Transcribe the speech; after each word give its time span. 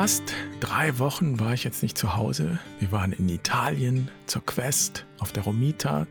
fast 0.00 0.32
drei 0.60 0.98
Wochen 0.98 1.40
war 1.40 1.52
ich 1.52 1.62
jetzt 1.62 1.82
nicht 1.82 1.98
zu 1.98 2.16
Hause. 2.16 2.58
Wir 2.78 2.90
waren 2.90 3.12
in 3.12 3.28
Italien 3.28 4.10
zur 4.24 4.42
Quest 4.46 5.04
auf 5.18 5.30
der 5.30 5.42
Romita, 5.42 6.06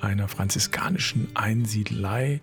einer 0.00 0.26
franziskanischen 0.26 1.28
Einsiedelei 1.34 2.40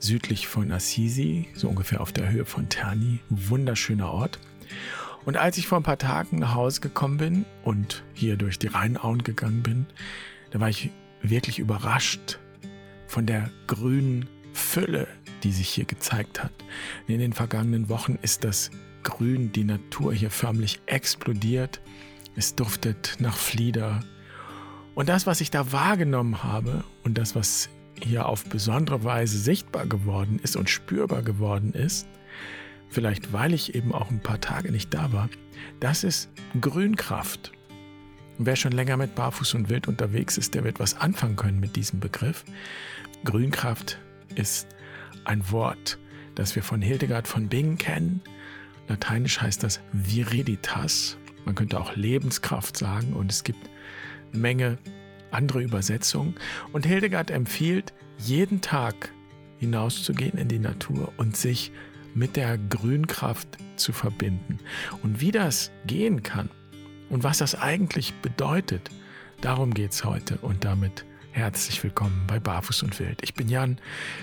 südlich 0.00 0.48
von 0.48 0.72
Assisi, 0.72 1.46
so 1.54 1.68
ungefähr 1.68 2.00
auf 2.00 2.10
der 2.10 2.30
Höhe 2.30 2.46
von 2.46 2.68
Terni. 2.68 3.20
Wunderschöner 3.28 4.10
Ort. 4.10 4.40
Und 5.24 5.36
als 5.36 5.56
ich 5.56 5.68
vor 5.68 5.78
ein 5.78 5.84
paar 5.84 5.98
Tagen 5.98 6.40
nach 6.40 6.56
Hause 6.56 6.80
gekommen 6.80 7.18
bin 7.18 7.44
und 7.62 8.02
hier 8.12 8.36
durch 8.36 8.58
die 8.58 8.66
Rheinauen 8.66 9.22
gegangen 9.22 9.62
bin, 9.62 9.86
da 10.50 10.58
war 10.58 10.68
ich 10.68 10.90
wirklich 11.22 11.60
überrascht 11.60 12.40
von 13.06 13.24
der 13.24 13.52
grünen 13.68 14.28
Fülle, 14.52 15.06
die 15.44 15.52
sich 15.52 15.68
hier 15.68 15.84
gezeigt 15.84 16.42
hat. 16.42 16.50
In 17.06 17.20
den 17.20 17.34
vergangenen 17.34 17.88
Wochen 17.88 18.18
ist 18.20 18.42
das 18.42 18.72
Grün, 19.08 19.52
die 19.52 19.64
Natur 19.64 20.12
hier 20.12 20.30
förmlich 20.30 20.80
explodiert. 20.84 21.80
Es 22.36 22.54
duftet 22.54 23.16
nach 23.18 23.38
Flieder. 23.38 24.00
Und 24.94 25.08
das, 25.08 25.26
was 25.26 25.40
ich 25.40 25.50
da 25.50 25.72
wahrgenommen 25.72 26.44
habe 26.44 26.84
und 27.04 27.16
das, 27.16 27.34
was 27.34 27.70
hier 28.02 28.26
auf 28.26 28.44
besondere 28.44 29.04
Weise 29.04 29.38
sichtbar 29.38 29.86
geworden 29.86 30.38
ist 30.42 30.56
und 30.56 30.68
spürbar 30.68 31.22
geworden 31.22 31.72
ist, 31.72 32.06
vielleicht 32.90 33.32
weil 33.32 33.54
ich 33.54 33.74
eben 33.74 33.94
auch 33.94 34.10
ein 34.10 34.20
paar 34.20 34.42
Tage 34.42 34.70
nicht 34.70 34.92
da 34.92 35.10
war, 35.10 35.30
das 35.80 36.04
ist 36.04 36.28
Grünkraft. 36.60 37.52
Und 38.36 38.44
wer 38.44 38.56
schon 38.56 38.72
länger 38.72 38.98
mit 38.98 39.14
Barfuß 39.14 39.54
und 39.54 39.70
Wild 39.70 39.88
unterwegs 39.88 40.36
ist, 40.36 40.54
der 40.54 40.64
wird 40.64 40.80
was 40.80 40.94
anfangen 40.94 41.36
können 41.36 41.60
mit 41.60 41.76
diesem 41.76 41.98
Begriff. 41.98 42.44
Grünkraft 43.24 43.98
ist 44.34 44.68
ein 45.24 45.50
Wort, 45.50 45.98
das 46.34 46.54
wir 46.54 46.62
von 46.62 46.82
Hildegard 46.82 47.26
von 47.26 47.48
Bingen 47.48 47.78
kennen. 47.78 48.20
Lateinisch 48.88 49.40
heißt 49.40 49.62
das 49.62 49.80
Viriditas. 49.92 51.16
Man 51.44 51.54
könnte 51.54 51.78
auch 51.78 51.94
Lebenskraft 51.94 52.76
sagen 52.76 53.12
und 53.12 53.30
es 53.30 53.44
gibt 53.44 53.68
eine 54.32 54.40
Menge 54.40 54.78
andere 55.30 55.62
Übersetzungen. 55.62 56.34
Und 56.72 56.86
Hildegard 56.86 57.30
empfiehlt, 57.30 57.92
jeden 58.18 58.60
Tag 58.60 59.12
hinauszugehen 59.58 60.38
in 60.38 60.48
die 60.48 60.58
Natur 60.58 61.12
und 61.16 61.36
sich 61.36 61.72
mit 62.14 62.36
der 62.36 62.58
Grünkraft 62.58 63.48
zu 63.76 63.92
verbinden. 63.92 64.58
Und 65.02 65.20
wie 65.20 65.30
das 65.30 65.70
gehen 65.86 66.22
kann 66.22 66.48
und 67.10 67.24
was 67.24 67.38
das 67.38 67.54
eigentlich 67.54 68.14
bedeutet, 68.14 68.90
darum 69.40 69.74
geht 69.74 69.92
es 69.92 70.04
heute 70.04 70.38
und 70.38 70.64
damit 70.64 71.04
herzlich 71.32 71.82
willkommen 71.84 72.24
bei 72.26 72.40
Barfuß 72.40 72.82
und 72.82 72.98
Wild. 72.98 73.20
Ich 73.22 73.34
bin 73.34 73.48
Jan, 73.48 73.78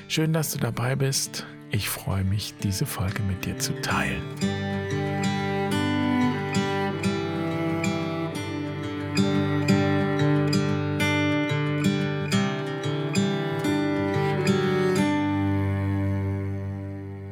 schön, 0.07 0.33
dass 0.33 0.51
du 0.51 0.59
dabei 0.59 0.95
bist. 0.95 1.45
Ich 1.75 1.89
freue 1.89 2.23
mich, 2.23 2.53
diese 2.63 2.85
Folge 2.85 3.21
mit 3.21 3.43
dir 3.43 3.59
zu 3.59 3.73
teilen. 3.81 4.23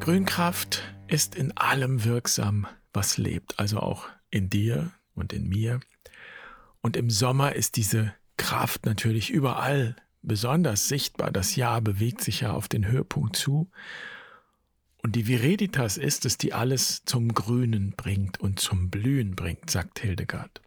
Grünkraft 0.01 0.83
ist 1.07 1.35
in 1.35 1.55
allem 1.55 2.03
wirksam, 2.03 2.67
was 2.91 3.17
lebt, 3.17 3.57
also 3.57 3.79
auch 3.79 4.09
in 4.29 4.49
dir 4.49 4.91
und 5.15 5.31
in 5.31 5.47
mir. 5.47 5.79
Und 6.81 6.97
im 6.97 7.09
Sommer 7.09 7.55
ist 7.55 7.77
diese 7.77 8.13
Kraft 8.35 8.85
natürlich 8.85 9.29
überall 9.29 9.95
besonders 10.21 10.89
sichtbar. 10.89 11.31
Das 11.31 11.55
Jahr 11.55 11.79
bewegt 11.79 12.19
sich 12.19 12.41
ja 12.41 12.51
auf 12.51 12.67
den 12.67 12.85
Höhepunkt 12.85 13.37
zu. 13.37 13.71
Und 15.03 15.17
die 15.17 15.27
Vireditas 15.27 15.97
ist 15.97 16.25
es, 16.25 16.37
die 16.37 16.53
alles 16.53 17.03
zum 17.03 17.33
Grünen 17.33 17.91
bringt 17.91 18.39
und 18.39 18.59
zum 18.59 18.89
Blühen 18.89 19.35
bringt, 19.35 19.69
sagt 19.69 19.99
Hildegard. 19.99 20.61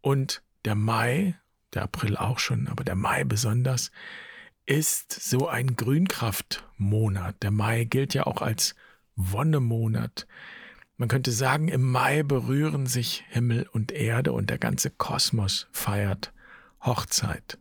Und 0.00 0.42
der 0.64 0.74
Mai, 0.74 1.38
der 1.72 1.84
April 1.84 2.16
auch 2.16 2.40
schon, 2.40 2.66
aber 2.66 2.82
der 2.82 2.96
Mai 2.96 3.22
besonders, 3.22 3.92
ist 4.66 5.12
so 5.12 5.48
ein 5.48 5.76
Grünkraftmonat. 5.76 7.42
Der 7.42 7.52
Mai 7.52 7.84
gilt 7.84 8.12
ja 8.12 8.26
auch 8.26 8.42
als 8.42 8.74
Wonnemonat. 9.14 10.26
Man 10.96 11.08
könnte 11.08 11.30
sagen, 11.30 11.68
im 11.68 11.88
Mai 11.88 12.24
berühren 12.24 12.86
sich 12.86 13.24
Himmel 13.28 13.68
und 13.72 13.92
Erde 13.92 14.32
und 14.32 14.50
der 14.50 14.58
ganze 14.58 14.90
Kosmos 14.90 15.68
feiert 15.70 16.32
Hochzeit. 16.82 17.58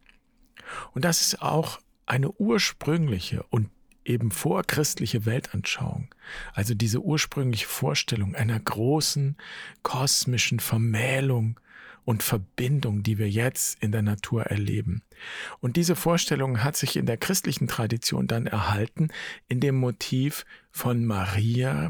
Und 0.94 1.06
das 1.06 1.22
ist 1.22 1.42
auch 1.42 1.80
eine 2.08 2.32
ursprüngliche 2.32 3.44
und 3.44 3.70
eben 4.08 4.32
vorchristliche 4.32 5.26
Weltanschauung. 5.26 6.14
Also 6.54 6.74
diese 6.74 7.02
ursprüngliche 7.02 7.68
Vorstellung 7.68 8.36
einer 8.36 8.60
großen 8.60 9.38
kosmischen 9.84 10.60
Vermählung 10.60 11.60
und 12.06 12.24
Verbindung, 12.24 13.04
die 13.04 13.18
wir 13.18 13.30
jetzt 13.30 13.84
in 13.84 13.92
der 13.92 14.02
Natur 14.02 14.46
erleben. 14.46 15.04
Und 15.60 15.76
diese 15.76 15.96
Vorstellung 15.96 16.64
hat 16.64 16.78
sich 16.78 16.96
in 16.96 17.06
der 17.06 17.18
christlichen 17.18 17.68
Tradition 17.68 18.28
dann 18.28 18.48
erhalten 18.48 19.10
in 19.50 19.60
dem 19.60 19.76
Motiv 19.76 20.46
von 20.72 21.06
Maria 21.06 21.90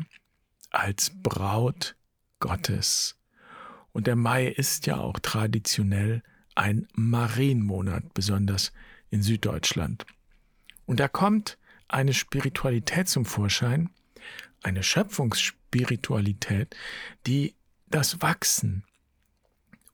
als 0.72 1.11
Braut 1.22 1.95
Gottes. 2.39 3.16
Und 3.91 4.07
der 4.07 4.16
Mai 4.16 4.47
ist 4.47 4.88
ja 4.88 4.97
auch 4.97 5.19
traditionell 5.19 6.23
ein 6.56 6.88
Marienmonat, 6.94 8.13
besonders 8.16 8.72
in 9.11 9.22
Süddeutschland. 9.22 10.06
Und 10.88 11.00
da 11.00 11.07
kommt 11.07 11.59
eine 11.87 12.13
Spiritualität 12.13 13.09
zum 13.09 13.25
Vorschein, 13.25 13.89
eine 14.63 14.83
Schöpfungsspiritualität, 14.83 16.75
die 17.25 17.55
das 17.89 18.21
Wachsen, 18.21 18.83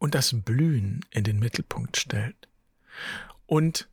und 0.04 0.16
das 0.16 0.36
Blühen 0.36 1.00
in 1.12 1.24
den 1.24 1.40
Mittelpunkt 1.40 1.96
stellt 1.96 2.50
und 3.46 3.88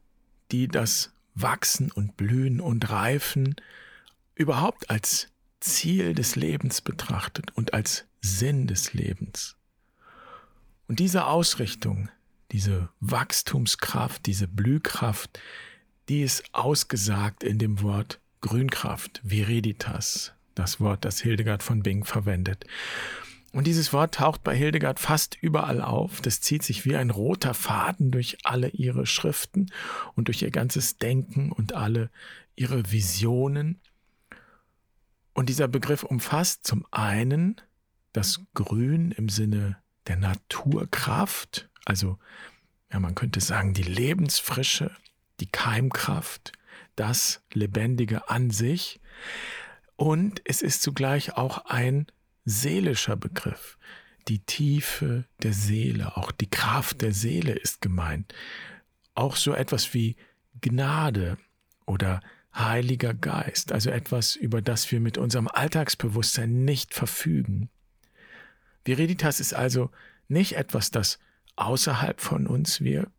die 0.51 0.67
das 0.67 1.13
Wachsen 1.37 1.93
und 1.93 2.17
Blühen 2.17 2.61
und 2.61 2.91
Reifen 2.91 3.55
überhaupt 4.35 4.91
als 4.91 5.29
Ziel 5.61 6.13
des 6.13 6.35
Lebens 6.35 6.81
betrachtet 6.81 7.57
und 7.57 7.75
als 7.75 8.07
Sinn 8.21 8.67
des 8.67 8.93
Lebens. 8.93 9.55
Und 10.89 10.99
diese 10.99 11.27
Ausrichtung, 11.27 12.09
diese 12.51 12.89
Wachstumskraft, 12.99 14.27
diese 14.27 14.49
Blühkraft, 14.49 15.39
die 16.11 16.23
ist 16.23 16.43
ausgesagt 16.53 17.45
in 17.45 17.59
dem 17.59 17.83
Wort 17.83 18.21
Grünkraft, 18.41 19.21
Viriditas, 19.23 20.33
das 20.57 20.81
Wort, 20.81 21.05
das 21.05 21.21
Hildegard 21.21 21.63
von 21.63 21.85
Bing 21.85 22.05
verwendet. 22.05 22.67
Und 23.53 23.69
dieses 23.69 23.93
Wort 23.93 24.17
taucht 24.17 24.43
bei 24.43 24.57
Hildegard 24.57 24.99
fast 24.99 25.39
überall 25.41 25.81
auf. 25.81 26.21
Das 26.21 26.41
zieht 26.41 26.65
sich 26.65 26.85
wie 26.85 26.97
ein 26.97 27.11
roter 27.11 27.55
Faden 27.55 28.11
durch 28.11 28.39
alle 28.43 28.71
ihre 28.71 29.07
Schriften 29.07 29.71
und 30.17 30.27
durch 30.27 30.43
ihr 30.43 30.51
ganzes 30.51 30.97
Denken 30.97 31.53
und 31.53 31.75
alle 31.75 32.11
ihre 32.57 32.91
Visionen. 32.91 33.81
Und 35.33 35.49
dieser 35.49 35.69
Begriff 35.69 36.03
umfasst 36.03 36.67
zum 36.67 36.85
einen 36.91 37.61
das 38.13 38.41
Grün 38.55 39.13
im 39.13 39.29
Sinne 39.29 39.77
der 40.09 40.17
Naturkraft, 40.17 41.71
also 41.85 42.19
ja, 42.93 42.99
man 42.99 43.15
könnte 43.15 43.41
sagen 43.41 43.75
die 43.75 43.85
Lebensfrische, 43.85 44.91
die 45.41 45.51
Keimkraft, 45.51 46.53
das 46.97 47.43
Lebendige 47.53 48.29
an 48.29 48.51
sich. 48.51 49.01
Und 49.97 50.41
es 50.45 50.63
ist 50.63 50.83
zugleich 50.83 51.37
auch 51.37 51.67
ein 51.67 52.07
seelischer 52.45 53.17
Begriff. 53.17 53.79
Die 54.29 54.41
Tiefe 54.41 55.25
der 55.43 55.53
Seele, 55.53 56.17
auch 56.17 56.31
die 56.31 56.51
Kraft 56.51 57.03
der 57.03 57.13
Seele 57.13 57.53
ist 57.53 57.81
gemeint. 57.81 58.35
Auch 59.15 59.37
so 59.37 59.55
etwas 59.55 59.95
wie 59.95 60.17
Gnade 60.61 61.39
oder 61.87 62.21
Heiliger 62.55 63.15
Geist, 63.15 63.73
also 63.73 63.91
etwas, 63.91 64.35
über 64.37 64.61
das 64.61 64.91
wir 64.91 65.01
mit 65.01 65.19
unserem 65.19 65.49
Alltagsbewusstsein 65.49 66.65
nicht 66.65 66.95
verfügen. 66.95 67.71
Viriditas 68.85 69.41
ist 69.41 69.55
also 69.55 69.91
nicht 70.29 70.57
etwas, 70.57 70.91
das 70.91 71.19
außerhalb 71.57 72.21
von 72.21 72.47
uns 72.47 72.81
wirkt, 72.81 73.13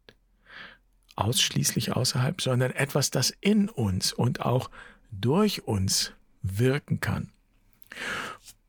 ausschließlich 1.24 1.94
außerhalb, 1.94 2.42
sondern 2.42 2.72
etwas, 2.72 3.12
das 3.12 3.34
in 3.42 3.70
uns 3.70 4.14
und 4.14 4.42
auch 4.42 4.70
durch 5.12 5.64
uns 5.68 6.14
wirken 6.42 7.00
kann. 7.00 7.30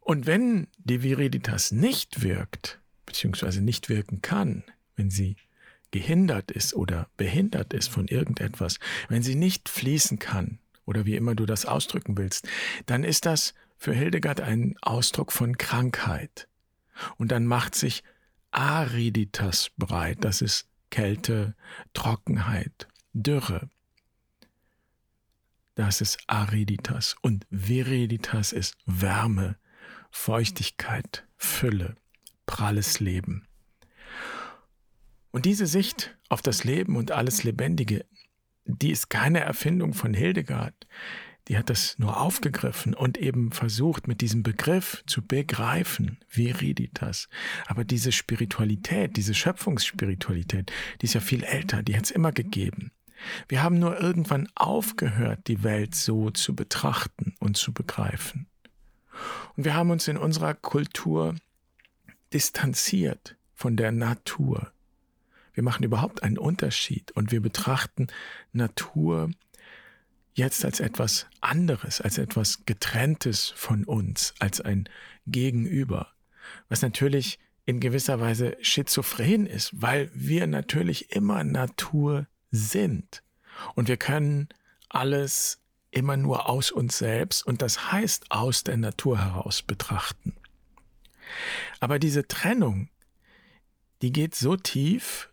Und 0.00 0.26
wenn 0.26 0.66
die 0.78 1.02
Viriditas 1.02 1.72
nicht 1.72 2.22
wirkt, 2.22 2.81
beziehungsweise 3.06 3.62
nicht 3.62 3.88
wirken 3.88 4.20
kann, 4.20 4.64
wenn 4.96 5.10
sie 5.10 5.37
gehindert 5.90 6.50
ist 6.50 6.75
oder 6.75 7.08
behindert 7.16 7.72
ist 7.72 7.88
von 7.88 8.08
irgendetwas, 8.08 8.78
wenn 9.08 9.22
sie 9.22 9.34
nicht 9.34 9.69
fließen 9.69 10.19
kann 10.19 10.58
oder 10.87 11.04
wie 11.06 11.16
immer 11.16 11.34
du 11.34 11.46
das 11.46 11.66
ausdrücken 11.66 12.16
willst, 12.16 12.49
dann 12.87 13.04
ist 13.04 13.26
das 13.26 13.54
für 13.76 13.93
Hildegard 13.93 14.40
ein 14.40 14.76
Ausdruck 14.81 15.32
von 15.32 15.56
Krankheit. 15.58 16.49
Und 17.16 17.31
dann 17.31 17.46
macht 17.46 17.75
sich 17.75 18.02
Ariditas 18.50 19.70
breit, 19.76 20.19
das 20.20 20.43
ist 20.43 20.66
Kälte, 20.92 21.56
Trockenheit, 21.94 22.86
Dürre. 23.14 23.70
Das 25.74 26.02
ist 26.02 26.18
Ariditas 26.26 27.16
und 27.22 27.46
Viriditas 27.48 28.52
ist 28.52 28.76
Wärme, 28.84 29.56
Feuchtigkeit, 30.10 31.26
Fülle, 31.38 31.96
pralles 32.44 33.00
Leben. 33.00 33.48
Und 35.30 35.46
diese 35.46 35.66
Sicht 35.66 36.14
auf 36.28 36.42
das 36.42 36.62
Leben 36.62 36.96
und 36.96 37.10
alles 37.10 37.42
Lebendige, 37.42 38.04
die 38.66 38.90
ist 38.90 39.08
keine 39.08 39.40
Erfindung 39.40 39.94
von 39.94 40.12
Hildegard. 40.12 40.86
Die 41.52 41.58
hat 41.58 41.69
das 41.69 41.99
nur 41.99 42.19
aufgegriffen 42.19 42.94
und 42.94 43.19
eben 43.19 43.52
versucht, 43.52 44.08
mit 44.08 44.22
diesem 44.22 44.43
Begriff 44.43 45.04
zu 45.06 45.20
begreifen, 45.20 46.16
Viriditas. 46.26 47.28
Aber 47.66 47.84
diese 47.84 48.10
Spiritualität, 48.10 49.19
diese 49.19 49.34
Schöpfungsspiritualität, 49.34 50.72
die 51.02 51.04
ist 51.04 51.12
ja 51.12 51.20
viel 51.20 51.44
älter, 51.44 51.82
die 51.82 51.94
hat 51.94 52.04
es 52.04 52.10
immer 52.10 52.32
gegeben. 52.32 52.90
Wir 53.49 53.62
haben 53.62 53.78
nur 53.78 54.00
irgendwann 54.00 54.49
aufgehört, 54.54 55.46
die 55.46 55.62
Welt 55.62 55.94
so 55.94 56.31
zu 56.31 56.56
betrachten 56.56 57.34
und 57.38 57.58
zu 57.58 57.75
begreifen. 57.75 58.46
Und 59.54 59.66
wir 59.66 59.75
haben 59.75 59.90
uns 59.90 60.08
in 60.08 60.16
unserer 60.16 60.54
Kultur 60.54 61.34
distanziert 62.32 63.37
von 63.52 63.76
der 63.76 63.93
Natur. 63.93 64.72
Wir 65.52 65.62
machen 65.62 65.84
überhaupt 65.84 66.22
einen 66.22 66.38
Unterschied 66.38 67.12
und 67.12 67.31
wir 67.31 67.43
betrachten 67.43 68.06
Natur 68.54 69.28
jetzt 70.34 70.64
als 70.64 70.81
etwas 70.81 71.26
anderes, 71.40 72.00
als 72.00 72.19
etwas 72.19 72.64
getrenntes 72.64 73.52
von 73.56 73.84
uns, 73.84 74.34
als 74.38 74.61
ein 74.61 74.88
Gegenüber, 75.26 76.12
was 76.69 76.82
natürlich 76.82 77.38
in 77.64 77.81
gewisser 77.81 78.20
Weise 78.20 78.56
schizophren 78.61 79.46
ist, 79.46 79.70
weil 79.81 80.11
wir 80.14 80.46
natürlich 80.46 81.12
immer 81.12 81.44
Natur 81.44 82.26
sind 82.50 83.23
und 83.75 83.88
wir 83.88 83.96
können 83.96 84.49
alles 84.88 85.61
immer 85.90 86.17
nur 86.17 86.49
aus 86.49 86.70
uns 86.70 86.99
selbst 86.99 87.46
und 87.46 87.62
das 87.62 87.93
heißt 87.93 88.31
aus 88.31 88.64
der 88.64 88.78
Natur 88.78 89.19
heraus 89.19 89.62
betrachten. 89.62 90.35
Aber 91.81 91.99
diese 91.99 92.26
Trennung, 92.26 92.88
die 94.00 94.12
geht 94.12 94.35
so 94.35 94.56
tief, 94.56 95.31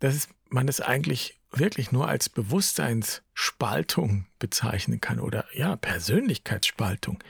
dass 0.00 0.28
man 0.48 0.68
es 0.68 0.80
eigentlich 0.80 1.40
wirklich 1.52 1.92
nur 1.92 2.08
als 2.08 2.28
Bewusstseinsspaltung 2.28 4.26
bezeichnen 4.38 5.00
kann 5.00 5.20
oder 5.20 5.44
ja, 5.54 5.76
Persönlichkeitsspaltung. 5.76 7.22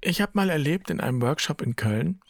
Ich 0.00 0.20
habe 0.20 0.32
mal 0.34 0.50
erlebt 0.50 0.90
in 0.90 1.00
einem 1.00 1.22
Workshop 1.22 1.62
in 1.62 1.76
Köln, 1.76 2.20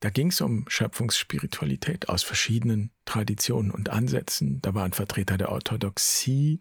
da 0.00 0.10
ging 0.10 0.28
es 0.28 0.40
um 0.40 0.64
Schöpfungsspiritualität 0.68 2.08
aus 2.08 2.22
verschiedenen 2.22 2.90
Traditionen 3.06 3.70
und 3.70 3.88
Ansätzen. 3.88 4.60
Da 4.60 4.74
war 4.74 4.84
ein 4.84 4.92
Vertreter 4.92 5.38
der 5.38 5.50
Orthodoxie. 5.50 6.60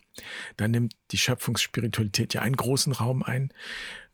Da 0.57 0.67
nimmt 0.67 0.93
die 1.11 1.17
Schöpfungsspiritualität 1.17 2.33
ja 2.33 2.41
einen 2.41 2.55
großen 2.55 2.93
Raum 2.93 3.23
ein. 3.23 3.51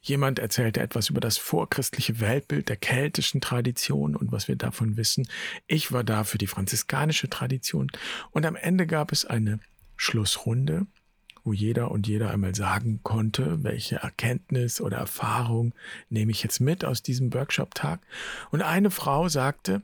Jemand 0.01 0.39
erzählte 0.39 0.79
etwas 0.81 1.09
über 1.09 1.19
das 1.19 1.37
vorchristliche 1.37 2.19
Weltbild 2.19 2.69
der 2.69 2.77
keltischen 2.77 3.39
Tradition 3.39 4.15
und 4.15 4.31
was 4.31 4.47
wir 4.47 4.55
davon 4.55 4.97
wissen. 4.97 5.27
Ich 5.67 5.91
war 5.91 6.03
da 6.03 6.23
für 6.23 6.39
die 6.39 6.47
franziskanische 6.47 7.29
Tradition. 7.29 7.91
Und 8.31 8.47
am 8.47 8.55
Ende 8.55 8.87
gab 8.87 9.11
es 9.11 9.25
eine 9.25 9.59
Schlussrunde, 9.95 10.87
wo 11.43 11.53
jeder 11.53 11.91
und 11.91 12.07
jeder 12.07 12.31
einmal 12.31 12.55
sagen 12.55 12.99
konnte, 13.03 13.63
welche 13.63 13.97
Erkenntnis 13.97 14.81
oder 14.81 14.97
Erfahrung 14.97 15.73
nehme 16.09 16.31
ich 16.31 16.43
jetzt 16.43 16.59
mit 16.59 16.85
aus 16.85 17.01
diesem 17.01 17.33
Workshop-Tag. 17.33 18.01
Und 18.51 18.61
eine 18.61 18.91
Frau 18.91 19.27
sagte, 19.27 19.81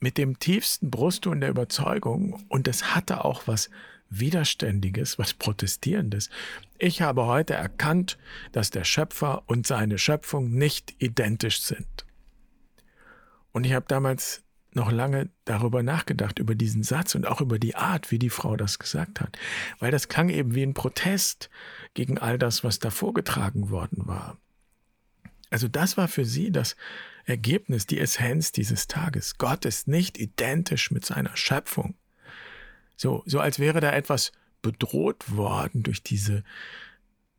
mit 0.00 0.18
dem 0.18 0.38
tiefsten 0.38 0.90
Brustton 0.90 1.40
der 1.40 1.50
Überzeugung, 1.50 2.44
und 2.48 2.66
das 2.66 2.94
hatte 2.94 3.24
auch 3.24 3.46
was 3.46 3.70
Widerständiges, 4.10 5.18
was 5.18 5.34
Protestierendes. 5.34 6.30
Ich 6.78 7.02
habe 7.02 7.26
heute 7.26 7.54
erkannt, 7.54 8.18
dass 8.52 8.70
der 8.70 8.84
Schöpfer 8.84 9.42
und 9.46 9.66
seine 9.66 9.98
Schöpfung 9.98 10.52
nicht 10.52 10.94
identisch 10.98 11.62
sind. 11.62 12.04
Und 13.52 13.64
ich 13.64 13.72
habe 13.72 13.86
damals 13.88 14.43
noch 14.76 14.90
lange 14.90 15.30
darüber 15.44 15.82
nachgedacht, 15.82 16.38
über 16.38 16.54
diesen 16.54 16.82
Satz 16.82 17.14
und 17.14 17.26
auch 17.26 17.40
über 17.40 17.58
die 17.58 17.74
Art, 17.76 18.10
wie 18.10 18.18
die 18.18 18.30
Frau 18.30 18.56
das 18.56 18.78
gesagt 18.78 19.20
hat. 19.20 19.38
Weil 19.78 19.90
das 19.90 20.08
klang 20.08 20.28
eben 20.28 20.54
wie 20.54 20.62
ein 20.62 20.74
Protest 20.74 21.50
gegen 21.94 22.18
all 22.18 22.38
das, 22.38 22.64
was 22.64 22.78
da 22.78 22.90
vorgetragen 22.90 23.70
worden 23.70 24.06
war. 24.06 24.38
Also 25.50 25.68
das 25.68 25.96
war 25.96 26.08
für 26.08 26.24
sie 26.24 26.50
das 26.50 26.76
Ergebnis, 27.24 27.86
die 27.86 28.00
Essenz 28.00 28.52
dieses 28.52 28.86
Tages. 28.86 29.38
Gott 29.38 29.64
ist 29.64 29.88
nicht 29.88 30.18
identisch 30.18 30.90
mit 30.90 31.04
seiner 31.04 31.36
Schöpfung. 31.36 31.94
So, 32.96 33.22
so 33.26 33.40
als 33.40 33.58
wäre 33.58 33.80
da 33.80 33.92
etwas 33.92 34.32
bedroht 34.62 35.30
worden 35.30 35.82
durch 35.82 36.02
diese 36.02 36.42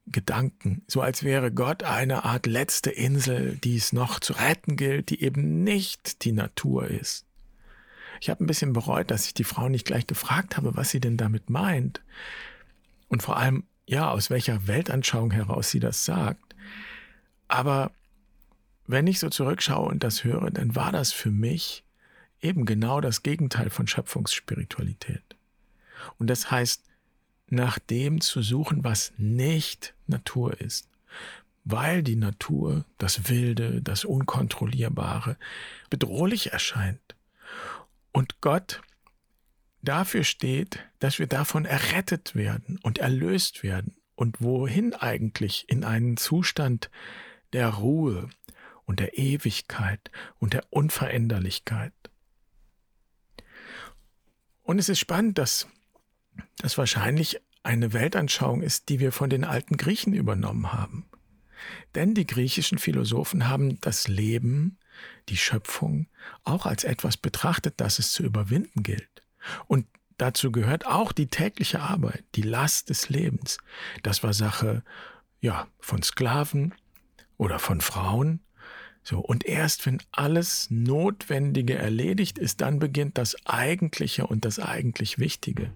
Gedanken, 0.07 0.83
so 0.87 1.01
als 1.01 1.23
wäre 1.23 1.51
Gott 1.51 1.83
eine 1.83 2.25
Art 2.25 2.45
letzte 2.45 2.91
Insel, 2.91 3.57
die 3.57 3.75
es 3.75 3.91
noch 3.91 4.19
zu 4.19 4.33
retten 4.33 4.75
gilt, 4.75 5.09
die 5.09 5.23
eben 5.23 5.63
nicht 5.63 6.23
die 6.23 6.31
Natur 6.31 6.87
ist. 6.87 7.25
Ich 8.21 8.29
habe 8.29 8.43
ein 8.43 8.47
bisschen 8.47 8.73
bereut, 8.73 9.11
dass 9.11 9.25
ich 9.25 9.33
die 9.33 9.43
Frau 9.43 9.67
nicht 9.67 9.85
gleich 9.85 10.07
gefragt 10.07 10.57
habe, 10.57 10.75
was 10.75 10.89
sie 10.91 10.99
denn 10.99 11.17
damit 11.17 11.49
meint. 11.49 12.01
Und 13.07 13.23
vor 13.23 13.37
allem, 13.37 13.63
ja, 13.87 14.09
aus 14.09 14.29
welcher 14.29 14.67
Weltanschauung 14.67 15.31
heraus 15.31 15.71
sie 15.71 15.79
das 15.79 16.05
sagt. 16.05 16.55
Aber 17.47 17.91
wenn 18.87 19.07
ich 19.07 19.19
so 19.19 19.29
zurückschaue 19.29 19.89
und 19.89 20.03
das 20.03 20.23
höre, 20.23 20.51
dann 20.51 20.75
war 20.75 20.91
das 20.91 21.11
für 21.11 21.31
mich 21.31 21.83
eben 22.41 22.65
genau 22.65 23.01
das 23.01 23.23
Gegenteil 23.23 23.69
von 23.69 23.87
Schöpfungsspiritualität. 23.87 25.23
Und 26.19 26.29
das 26.29 26.51
heißt, 26.51 26.84
nach 27.47 27.79
dem 27.79 28.21
zu 28.21 28.41
suchen, 28.41 28.83
was 28.83 29.13
nicht 29.17 29.93
Natur 30.07 30.59
ist. 30.59 30.89
Weil 31.63 32.03
die 32.03 32.15
Natur, 32.15 32.85
das 32.97 33.29
Wilde, 33.29 33.81
das 33.81 34.05
Unkontrollierbare, 34.05 35.37
bedrohlich 35.89 36.53
erscheint. 36.53 37.15
Und 38.11 38.41
Gott 38.41 38.81
dafür 39.81 40.23
steht, 40.23 40.79
dass 40.99 41.19
wir 41.19 41.27
davon 41.27 41.65
errettet 41.65 42.35
werden 42.35 42.79
und 42.83 42.97
erlöst 42.97 43.63
werden. 43.63 43.95
Und 44.15 44.41
wohin 44.41 44.93
eigentlich? 44.93 45.65
In 45.67 45.83
einen 45.83 46.17
Zustand 46.17 46.89
der 47.53 47.69
Ruhe 47.69 48.29
und 48.85 48.99
der 48.99 49.17
Ewigkeit 49.17 50.11
und 50.39 50.53
der 50.53 50.63
Unveränderlichkeit. 50.69 51.93
Und 54.63 54.79
es 54.79 54.89
ist 54.89 54.99
spannend, 54.99 55.37
dass 55.37 55.67
das 56.57 56.77
wahrscheinlich 56.77 57.41
eine 57.63 57.93
Weltanschauung 57.93 58.61
ist, 58.61 58.89
die 58.89 58.99
wir 58.99 59.11
von 59.11 59.29
den 59.29 59.43
alten 59.43 59.77
Griechen 59.77 60.13
übernommen 60.13 60.73
haben. 60.73 61.05
Denn 61.95 62.13
die 62.13 62.27
griechischen 62.27 62.77
Philosophen 62.77 63.47
haben 63.47 63.79
das 63.81 64.07
Leben, 64.07 64.77
die 65.29 65.37
Schöpfung, 65.37 66.07
auch 66.43 66.65
als 66.65 66.83
etwas 66.83 67.17
betrachtet, 67.17 67.75
das 67.77 67.99
es 67.99 68.11
zu 68.11 68.23
überwinden 68.23 68.83
gilt. 68.83 69.23
Und 69.67 69.87
dazu 70.17 70.51
gehört 70.51 70.85
auch 70.85 71.11
die 71.11 71.27
tägliche 71.27 71.79
Arbeit, 71.79 72.23
die 72.35 72.41
Last 72.43 72.89
des 72.89 73.09
Lebens. 73.09 73.57
Das 74.03 74.23
war 74.23 74.33
Sache, 74.33 74.83
ja, 75.41 75.67
von 75.79 76.03
Sklaven 76.03 76.73
oder 77.37 77.59
von 77.59 77.81
Frauen 77.81 78.41
so, 79.07 79.19
und 79.19 79.45
erst 79.45 79.85
wenn 79.85 79.99
alles 80.11 80.71
Notwendige 80.71 81.75
erledigt 81.75 82.39
ist, 82.39 82.61
dann 82.61 82.79
beginnt 82.79 83.19
das 83.19 83.35
Eigentliche 83.45 84.25
und 84.25 84.45
das 84.45 84.57
eigentlich 84.57 85.19
Wichtige. 85.19 85.71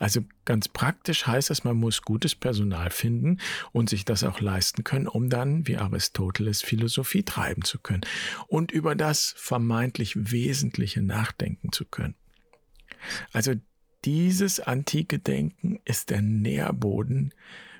Also 0.00 0.22
ganz 0.44 0.66
praktisch 0.66 1.28
heißt 1.28 1.48
das, 1.48 1.62
man 1.62 1.76
muss 1.76 2.02
gutes 2.02 2.34
Personal 2.34 2.90
finden 2.90 3.38
und 3.70 3.88
sich 3.88 4.04
das 4.04 4.24
auch 4.24 4.40
leisten 4.40 4.82
können, 4.82 5.06
um 5.06 5.30
dann, 5.30 5.68
wie 5.68 5.76
Aristoteles, 5.76 6.60
Philosophie 6.60 7.22
treiben 7.22 7.62
zu 7.62 7.78
können 7.78 8.02
und 8.48 8.72
über 8.72 8.96
das 8.96 9.32
vermeintlich 9.36 10.32
Wesentliche 10.32 11.02
nachdenken 11.02 11.70
zu 11.70 11.84
können. 11.84 12.16
Also 13.32 13.54
dieses 14.04 14.58
antike 14.58 15.20
Denken 15.20 15.78
ist 15.84 16.10
der 16.10 16.20
Nährboden 16.20 17.32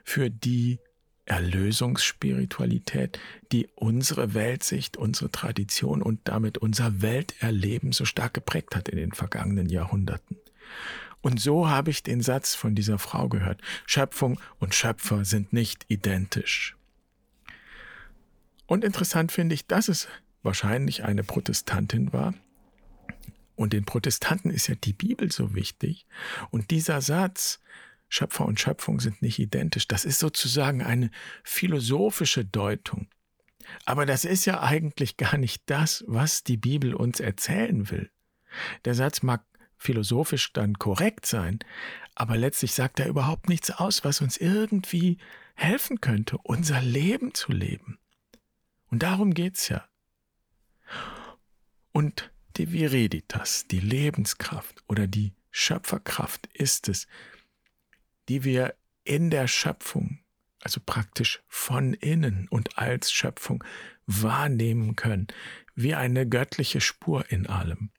für 0.04 0.30
die 0.30 0.78
Erlösungsspiritualität, 1.24 3.18
die 3.52 3.68
unsere 3.74 4.34
Weltsicht, 4.34 4.96
unsere 4.96 5.30
Tradition 5.30 6.02
und 6.02 6.20
damit 6.24 6.58
unser 6.58 7.00
Welterleben 7.00 7.92
so 7.92 8.04
stark 8.04 8.34
geprägt 8.34 8.74
hat 8.74 8.88
in 8.88 8.98
den 8.98 9.12
vergangenen 9.12 9.68
Jahrhunderten. 9.68 10.36
Und 11.20 11.40
so 11.40 11.68
habe 11.68 11.90
ich 11.90 12.02
den 12.02 12.20
Satz 12.20 12.54
von 12.54 12.74
dieser 12.74 12.98
Frau 12.98 13.28
gehört. 13.28 13.60
Schöpfung 13.86 14.40
und 14.58 14.74
Schöpfer 14.74 15.24
sind 15.24 15.52
nicht 15.52 15.84
identisch. 15.88 16.76
Und 18.66 18.84
interessant 18.84 19.30
finde 19.30 19.54
ich, 19.54 19.66
dass 19.66 19.88
es 19.88 20.08
wahrscheinlich 20.42 21.04
eine 21.04 21.22
Protestantin 21.22 22.12
war. 22.12 22.34
Und 23.54 23.72
den 23.72 23.84
Protestanten 23.84 24.50
ist 24.50 24.66
ja 24.66 24.74
die 24.74 24.92
Bibel 24.92 25.30
so 25.30 25.54
wichtig. 25.54 26.06
Und 26.50 26.70
dieser 26.72 27.00
Satz 27.00 27.60
Schöpfer 28.12 28.44
und 28.44 28.60
Schöpfung 28.60 29.00
sind 29.00 29.22
nicht 29.22 29.38
identisch. 29.38 29.88
Das 29.88 30.04
ist 30.04 30.18
sozusagen 30.18 30.82
eine 30.82 31.10
philosophische 31.44 32.44
Deutung. 32.44 33.08
Aber 33.86 34.04
das 34.04 34.26
ist 34.26 34.44
ja 34.44 34.60
eigentlich 34.60 35.16
gar 35.16 35.38
nicht 35.38 35.62
das, 35.64 36.04
was 36.06 36.44
die 36.44 36.58
Bibel 36.58 36.94
uns 36.94 37.20
erzählen 37.20 37.90
will. 37.90 38.10
Der 38.84 38.94
Satz 38.94 39.22
mag 39.22 39.46
philosophisch 39.78 40.52
dann 40.52 40.74
korrekt 40.74 41.24
sein, 41.24 41.60
aber 42.14 42.36
letztlich 42.36 42.74
sagt 42.74 43.00
er 43.00 43.08
überhaupt 43.08 43.48
nichts 43.48 43.70
aus, 43.70 44.04
was 44.04 44.20
uns 44.20 44.36
irgendwie 44.36 45.16
helfen 45.54 46.02
könnte, 46.02 46.36
unser 46.36 46.82
Leben 46.82 47.32
zu 47.32 47.50
leben. 47.50 47.98
Und 48.90 49.02
darum 49.02 49.32
geht's 49.32 49.70
ja. 49.70 49.88
Und 51.92 52.30
die 52.58 52.72
Viriditas, 52.72 53.66
die 53.68 53.80
Lebenskraft 53.80 54.84
oder 54.86 55.06
die 55.06 55.32
Schöpferkraft 55.50 56.46
ist 56.48 56.90
es, 56.90 57.06
die 58.28 58.44
wir 58.44 58.74
in 59.04 59.30
der 59.30 59.48
Schöpfung, 59.48 60.20
also 60.60 60.80
praktisch 60.84 61.42
von 61.48 61.94
innen 61.94 62.46
und 62.48 62.78
als 62.78 63.12
Schöpfung 63.12 63.64
wahrnehmen 64.06 64.96
können, 64.96 65.26
wie 65.74 65.94
eine 65.94 66.28
göttliche 66.28 66.80
Spur 66.80 67.30
in 67.30 67.46
allem. 67.46 67.90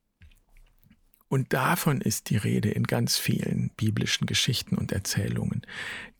Und 1.33 1.51
davon 1.51 1.99
ist 1.99 2.29
die 2.29 2.37
Rede 2.37 2.69
in 2.69 2.83
ganz 2.83 3.17
vielen 3.17 3.71
biblischen 3.75 4.27
Geschichten 4.27 4.77
und 4.77 4.91
Erzählungen. 4.91 5.65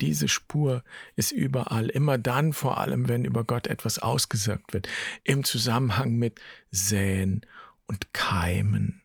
Diese 0.01 0.27
Spur 0.27 0.83
ist 1.15 1.31
überall, 1.31 1.89
immer 1.89 2.17
dann 2.17 2.51
vor 2.51 2.79
allem, 2.79 3.07
wenn 3.07 3.23
über 3.23 3.43
Gott 3.43 3.67
etwas 3.67 3.99
ausgesagt 3.99 4.73
wird, 4.73 4.89
im 5.23 5.43
Zusammenhang 5.43 6.15
mit 6.15 6.41
Säen 6.71 7.45
und 7.85 8.11
Keimen 8.15 9.03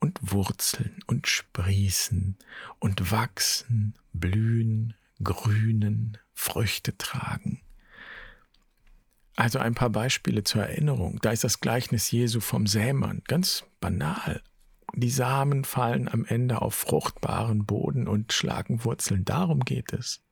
und 0.00 0.18
Wurzeln 0.20 1.02
und 1.06 1.26
Sprießen 1.26 2.36
und 2.78 3.10
Wachsen, 3.10 3.94
Blühen, 4.18 4.94
Grünen, 5.22 6.18
Früchte 6.34 6.96
tragen. 6.96 7.60
Also 9.36 9.58
ein 9.58 9.74
paar 9.74 9.90
Beispiele 9.90 10.42
zur 10.42 10.62
Erinnerung. 10.62 11.18
Da 11.22 11.30
ist 11.30 11.44
das 11.44 11.60
Gleichnis 11.60 12.10
Jesu 12.10 12.40
vom 12.40 12.66
Sämann, 12.66 13.22
ganz 13.26 13.64
banal, 13.80 14.42
die 14.94 15.10
Samen 15.10 15.64
fallen 15.64 16.08
am 16.08 16.24
Ende 16.24 16.60
auf 16.62 16.74
fruchtbaren 16.74 17.64
Boden 17.64 18.08
und 18.08 18.32
schlagen 18.32 18.84
Wurzeln. 18.84 19.24
Darum 19.24 19.60
geht 19.60 19.92
es. 19.92 20.22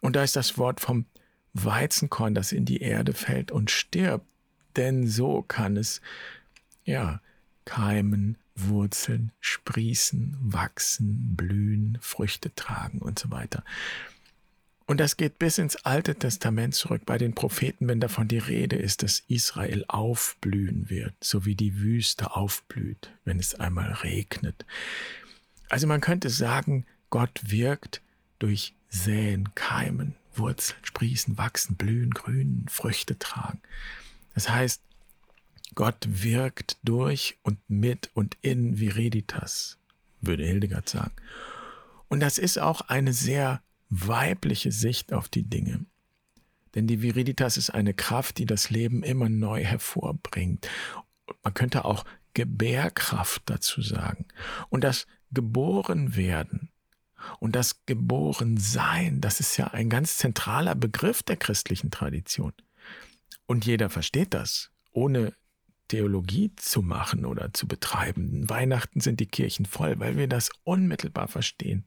Und 0.00 0.16
da 0.16 0.24
ist 0.24 0.36
das 0.36 0.58
Wort 0.58 0.80
vom 0.80 1.06
Weizenkorn, 1.52 2.34
das 2.34 2.52
in 2.52 2.64
die 2.64 2.80
Erde 2.80 3.12
fällt 3.12 3.52
und 3.52 3.70
stirbt. 3.70 4.26
Denn 4.76 5.06
so 5.06 5.42
kann 5.42 5.76
es, 5.76 6.00
ja, 6.84 7.20
keimen, 7.64 8.38
Wurzeln, 8.54 9.32
sprießen, 9.40 10.36
wachsen, 10.40 11.36
blühen, 11.36 11.98
Früchte 12.00 12.54
tragen 12.54 12.98
und 12.98 13.18
so 13.18 13.30
weiter. 13.30 13.64
Und 14.86 14.98
das 14.98 15.16
geht 15.16 15.38
bis 15.38 15.58
ins 15.58 15.76
Alte 15.84 16.16
Testament 16.16 16.74
zurück 16.74 17.02
bei 17.06 17.16
den 17.16 17.34
Propheten, 17.34 17.88
wenn 17.88 18.00
davon 18.00 18.28
die 18.28 18.38
Rede 18.38 18.76
ist, 18.76 19.02
dass 19.02 19.20
Israel 19.28 19.84
aufblühen 19.88 20.90
wird, 20.90 21.14
so 21.20 21.44
wie 21.46 21.54
die 21.54 21.80
Wüste 21.80 22.34
aufblüht, 22.36 23.10
wenn 23.24 23.38
es 23.38 23.54
einmal 23.54 23.92
regnet. 23.92 24.66
Also 25.68 25.86
man 25.86 26.00
könnte 26.00 26.28
sagen, 26.28 26.84
Gott 27.10 27.40
wirkt 27.44 28.02
durch 28.38 28.74
Säen, 28.88 29.54
Keimen, 29.54 30.14
Wurzeln, 30.34 30.78
Sprießen, 30.82 31.38
Wachsen, 31.38 31.76
Blühen, 31.76 32.10
Grünen, 32.10 32.66
Früchte 32.68 33.18
tragen. 33.18 33.60
Das 34.34 34.50
heißt, 34.50 34.82
Gott 35.74 36.06
wirkt 36.06 36.76
durch 36.82 37.38
und 37.42 37.58
mit 37.68 38.10
und 38.14 38.36
in 38.42 38.78
Viriditas, 38.78 39.78
würde 40.20 40.44
Hildegard 40.44 40.88
sagen. 40.88 41.14
Und 42.08 42.20
das 42.20 42.38
ist 42.38 42.58
auch 42.58 42.82
eine 42.82 43.12
sehr 43.12 43.62
weibliche 43.88 44.72
Sicht 44.72 45.12
auf 45.12 45.28
die 45.28 45.44
Dinge. 45.44 45.86
Denn 46.74 46.86
die 46.86 47.02
Viriditas 47.02 47.56
ist 47.56 47.70
eine 47.70 47.94
Kraft, 47.94 48.38
die 48.38 48.46
das 48.46 48.70
Leben 48.70 49.02
immer 49.02 49.28
neu 49.28 49.62
hervorbringt. 49.62 50.68
Man 51.42 51.54
könnte 51.54 51.84
auch 51.84 52.04
Gebärkraft 52.34 53.42
dazu 53.46 53.82
sagen. 53.82 54.26
Und 54.70 54.84
das 54.84 55.06
Geborenwerden 55.32 56.70
und 57.40 57.56
das 57.56 57.84
Geborensein, 57.86 59.20
das 59.20 59.40
ist 59.40 59.56
ja 59.56 59.68
ein 59.68 59.90
ganz 59.90 60.16
zentraler 60.16 60.74
Begriff 60.74 61.22
der 61.22 61.36
christlichen 61.36 61.90
Tradition. 61.90 62.52
Und 63.46 63.66
jeder 63.66 63.90
versteht 63.90 64.34
das, 64.34 64.70
ohne 64.92 65.34
Theologie 65.92 66.50
zu 66.56 66.80
machen 66.80 67.26
oder 67.26 67.52
zu 67.52 67.68
betreiben. 67.68 68.48
Weihnachten 68.48 69.00
sind 69.00 69.20
die 69.20 69.26
Kirchen 69.26 69.66
voll, 69.66 70.00
weil 70.00 70.16
wir 70.16 70.26
das 70.26 70.48
unmittelbar 70.64 71.28
verstehen, 71.28 71.84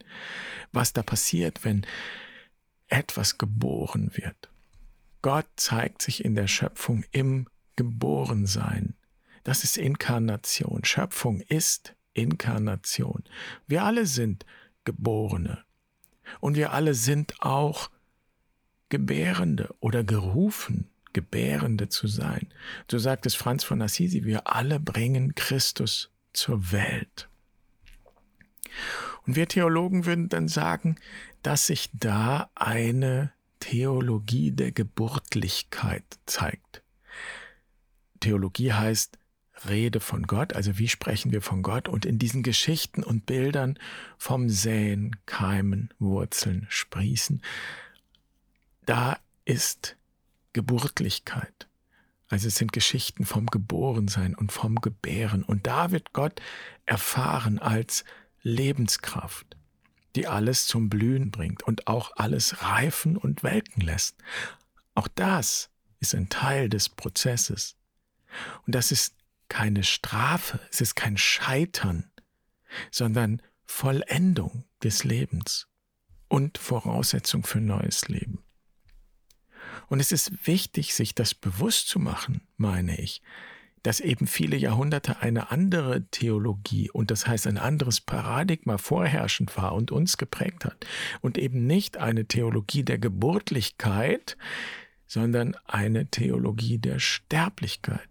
was 0.71 0.93
da 0.93 1.01
passiert, 1.01 1.65
wenn 1.65 1.87
etwas 2.87 3.39
geboren 3.39 4.11
wird. 4.13 4.51
Gott 5.23 5.47
zeigt 5.55 6.03
sich 6.03 6.23
in 6.23 6.35
der 6.35 6.45
Schöpfung 6.45 7.03
im 7.13 7.47
Geborensein. 7.77 8.93
Das 9.43 9.63
ist 9.63 9.75
Inkarnation. 9.75 10.85
Schöpfung 10.85 11.41
ist 11.41 11.95
Inkarnation. 12.13 13.23
Wir 13.65 13.85
alle 13.85 14.05
sind 14.05 14.45
Geborene. 14.83 15.63
Und 16.41 16.55
wir 16.55 16.73
alle 16.73 16.93
sind 16.93 17.41
auch 17.41 17.89
Gebärende 18.89 19.73
oder 19.79 20.03
gerufen 20.03 20.91
Gebärende 21.15 21.87
zu 21.87 22.07
sein. 22.07 22.49
So 22.91 22.99
sagt 22.99 23.25
es 23.25 23.35
Franz 23.35 23.63
von 23.63 23.81
Assisi, 23.81 24.25
wir 24.25 24.53
alle 24.53 24.81
bringen 24.81 25.33
Christus 25.33 26.11
zur 26.33 26.73
Welt. 26.73 27.29
Und 29.25 29.37
wir 29.37 29.47
Theologen 29.47 30.05
würden 30.05 30.27
dann 30.27 30.49
sagen, 30.49 30.97
dass 31.41 31.67
sich 31.67 31.89
da 31.93 32.49
eine 32.53 33.31
Theologie 33.61 34.51
der 34.51 34.73
Geburtlichkeit 34.73 36.03
zeigt. 36.25 36.83
Theologie 38.19 38.73
heißt 38.73 39.17
Rede 39.69 40.01
von 40.01 40.23
Gott, 40.23 40.51
also 40.51 40.77
wie 40.77 40.89
sprechen 40.89 41.31
wir 41.31 41.41
von 41.41 41.63
Gott 41.63 41.87
und 41.87 42.05
in 42.05 42.19
diesen 42.19 42.43
Geschichten 42.43 43.03
und 43.03 43.25
Bildern 43.25 43.79
vom 44.17 44.49
Säen, 44.49 45.15
Keimen, 45.25 45.93
Wurzeln, 45.97 46.67
Sprießen, 46.67 47.41
da 48.85 49.17
ist 49.45 49.95
Geburtlichkeit. 50.55 51.67
Also 52.29 52.47
es 52.47 52.55
sind 52.55 52.71
Geschichten 52.71 53.25
vom 53.25 53.47
Geborensein 53.47 54.33
und 54.35 54.53
vom 54.53 54.77
Gebären. 54.77 55.43
Und 55.43 55.67
da 55.67 55.91
wird 55.91 56.13
Gott 56.13 56.41
erfahren 56.85 57.59
als 57.59 58.05
Lebenskraft, 58.41 59.57
die 60.15 60.27
alles 60.27 60.65
zum 60.65 60.89
Blühen 60.89 61.29
bringt 61.29 61.63
und 61.63 61.87
auch 61.87 62.13
alles 62.15 62.63
reifen 62.63 63.17
und 63.17 63.43
welken 63.43 63.81
lässt. 63.81 64.15
Auch 64.93 65.09
das 65.09 65.69
ist 65.99 66.15
ein 66.15 66.29
Teil 66.29 66.69
des 66.69 66.87
Prozesses. 66.87 67.75
Und 68.65 68.75
das 68.75 68.93
ist 68.93 69.13
keine 69.49 69.83
Strafe, 69.83 70.61
es 70.71 70.79
ist 70.79 70.95
kein 70.95 71.17
Scheitern, 71.17 72.09
sondern 72.91 73.41
Vollendung 73.65 74.63
des 74.81 75.03
Lebens 75.03 75.67
und 76.29 76.57
Voraussetzung 76.57 77.43
für 77.43 77.59
neues 77.59 78.07
Leben. 78.07 78.44
Und 79.87 79.99
es 79.99 80.11
ist 80.11 80.47
wichtig, 80.47 80.93
sich 80.93 81.15
das 81.15 81.33
bewusst 81.33 81.87
zu 81.87 81.99
machen, 81.99 82.41
meine 82.57 82.99
ich, 82.99 83.21
dass 83.83 83.99
eben 83.99 84.25
viele 84.25 84.57
Jahrhunderte 84.57 85.21
eine 85.21 85.51
andere 85.51 86.07
Theologie 86.09 86.89
und 86.89 87.11
das 87.11 87.27
heißt 87.27 87.45
ein 87.45 87.59
anderes 87.59 88.01
Paradigma 88.01 88.79
vorherrschend 88.79 89.55
war 89.57 89.75
und 89.75 89.91
uns 89.91 90.17
geprägt 90.17 90.65
hat 90.65 90.87
und 91.21 91.37
eben 91.37 91.67
nicht 91.67 91.97
eine 91.97 92.25
Theologie 92.25 92.83
der 92.83 92.97
Geburtlichkeit, 92.97 94.37
sondern 95.05 95.55
eine 95.65 96.07
Theologie 96.07 96.79
der 96.79 96.97
Sterblichkeit. 96.97 98.09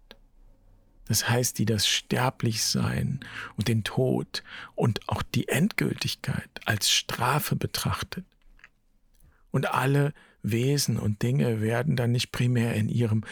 Das 1.07 1.29
heißt, 1.29 1.59
die 1.59 1.65
das 1.65 1.87
Sterblichsein 1.87 3.19
und 3.57 3.67
den 3.67 3.83
Tod 3.83 4.43
und 4.75 5.07
auch 5.07 5.21
die 5.21 5.47
Endgültigkeit 5.49 6.49
als 6.65 6.89
Strafe 6.89 7.55
betrachtet. 7.55 8.25
Und 9.51 9.71
alle 9.71 10.13
Wesen 10.51 10.97
und 10.97 11.21
Dinge 11.21 11.61
werden 11.61 11.95
dann 11.95 12.11
nicht 12.11 12.31
primär 12.31 12.73
in 12.75 12.89
ihrem 12.89 13.23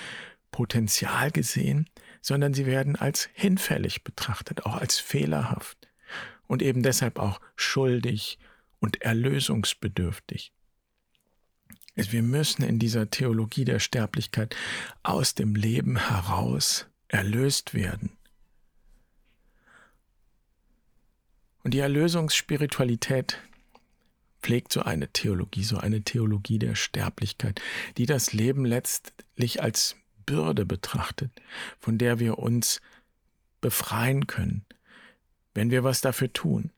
Potenzial 0.51 1.31
gesehen, 1.31 1.89
sondern 2.21 2.53
sie 2.53 2.65
werden 2.65 2.95
als 2.95 3.29
hinfällig 3.33 4.03
betrachtet, 4.03 4.65
auch 4.65 4.77
als 4.77 4.99
fehlerhaft 4.99 5.89
und 6.47 6.61
eben 6.61 6.83
deshalb 6.83 7.19
auch 7.19 7.41
schuldig 7.55 8.37
und 8.79 9.01
erlösungsbedürftig. 9.01 10.53
Wir 11.95 12.23
müssen 12.23 12.63
in 12.63 12.79
dieser 12.79 13.09
Theologie 13.09 13.65
der 13.65 13.79
Sterblichkeit 13.79 14.55
aus 15.03 15.35
dem 15.35 15.55
Leben 15.55 15.97
heraus 15.97 16.87
erlöst 17.07 17.73
werden. 17.73 18.17
Und 21.63 21.73
die 21.73 21.79
Erlösungsspiritualität 21.79 23.39
pflegt 24.43 24.73
so 24.73 24.81
eine 24.81 25.07
Theologie, 25.07 25.63
so 25.63 25.77
eine 25.77 26.03
Theologie 26.03 26.59
der 26.59 26.75
Sterblichkeit, 26.75 27.61
die 27.97 28.05
das 28.05 28.33
Leben 28.33 28.65
letztlich 28.65 29.63
als 29.63 29.95
Bürde 30.25 30.65
betrachtet, 30.65 31.31
von 31.79 31.97
der 31.97 32.19
wir 32.19 32.37
uns 32.37 32.81
befreien 33.61 34.27
können, 34.27 34.65
wenn 35.53 35.71
wir 35.71 35.83
was 35.83 36.01
dafür 36.01 36.31
tun. 36.31 36.71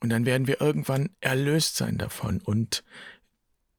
Und 0.00 0.10
dann 0.10 0.26
werden 0.26 0.46
wir 0.46 0.60
irgendwann 0.60 1.10
erlöst 1.20 1.76
sein 1.76 1.98
davon 1.98 2.40
und 2.40 2.84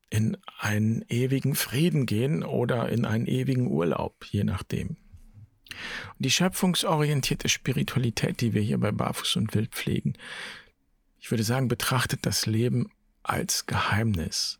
in 0.09 0.37
einen 0.57 1.05
ewigen 1.07 1.55
Frieden 1.55 2.05
gehen 2.07 2.43
oder 2.43 2.89
in 2.89 3.05
einen 3.05 3.27
ewigen 3.27 3.67
Urlaub, 3.67 4.25
je 4.25 4.43
nachdem. 4.43 4.97
Und 5.69 6.25
die 6.25 6.31
schöpfungsorientierte 6.31 7.47
Spiritualität, 7.47 8.41
die 8.41 8.53
wir 8.53 8.61
hier 8.61 8.79
bei 8.79 8.91
Barfuß 8.91 9.35
und 9.35 9.53
Wild 9.53 9.71
pflegen, 9.71 10.13
ich 11.19 11.29
würde 11.29 11.43
sagen, 11.43 11.67
betrachtet 11.67 12.25
das 12.25 12.47
Leben 12.47 12.89
als 13.23 13.65
Geheimnis, 13.65 14.59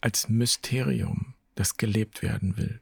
als 0.00 0.28
Mysterium, 0.28 1.34
das 1.54 1.76
gelebt 1.76 2.22
werden 2.22 2.56
will. 2.56 2.80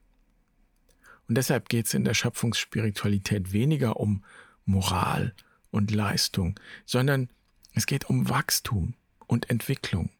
Und 1.28 1.36
deshalb 1.36 1.68
geht 1.68 1.86
es 1.86 1.94
in 1.94 2.04
der 2.04 2.14
Schöpfungsspiritualität 2.14 3.52
weniger 3.52 3.98
um 3.98 4.24
Moral 4.64 5.34
und 5.70 5.90
Leistung, 5.90 6.58
sondern 6.84 7.30
es 7.74 7.86
geht 7.86 8.08
um 8.08 8.28
Wachstum 8.28 8.94
und 9.26 9.50
Entwicklung 9.50 10.10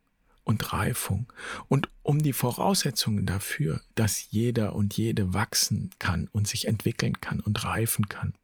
und 0.44 0.72
Reifung 0.72 1.32
und 1.68 1.88
um 2.02 2.20
die 2.20 2.32
Voraussetzungen 2.32 3.26
dafür, 3.26 3.80
dass 3.94 4.30
jeder 4.30 4.74
und 4.74 4.96
jede 4.96 5.34
wachsen 5.34 5.90
kann 5.98 6.28
und 6.32 6.48
sich 6.48 6.66
entwickeln 6.66 7.20
kann 7.20 7.40
und 7.40 7.62
reifen 7.64 8.08
kann. 8.08 8.34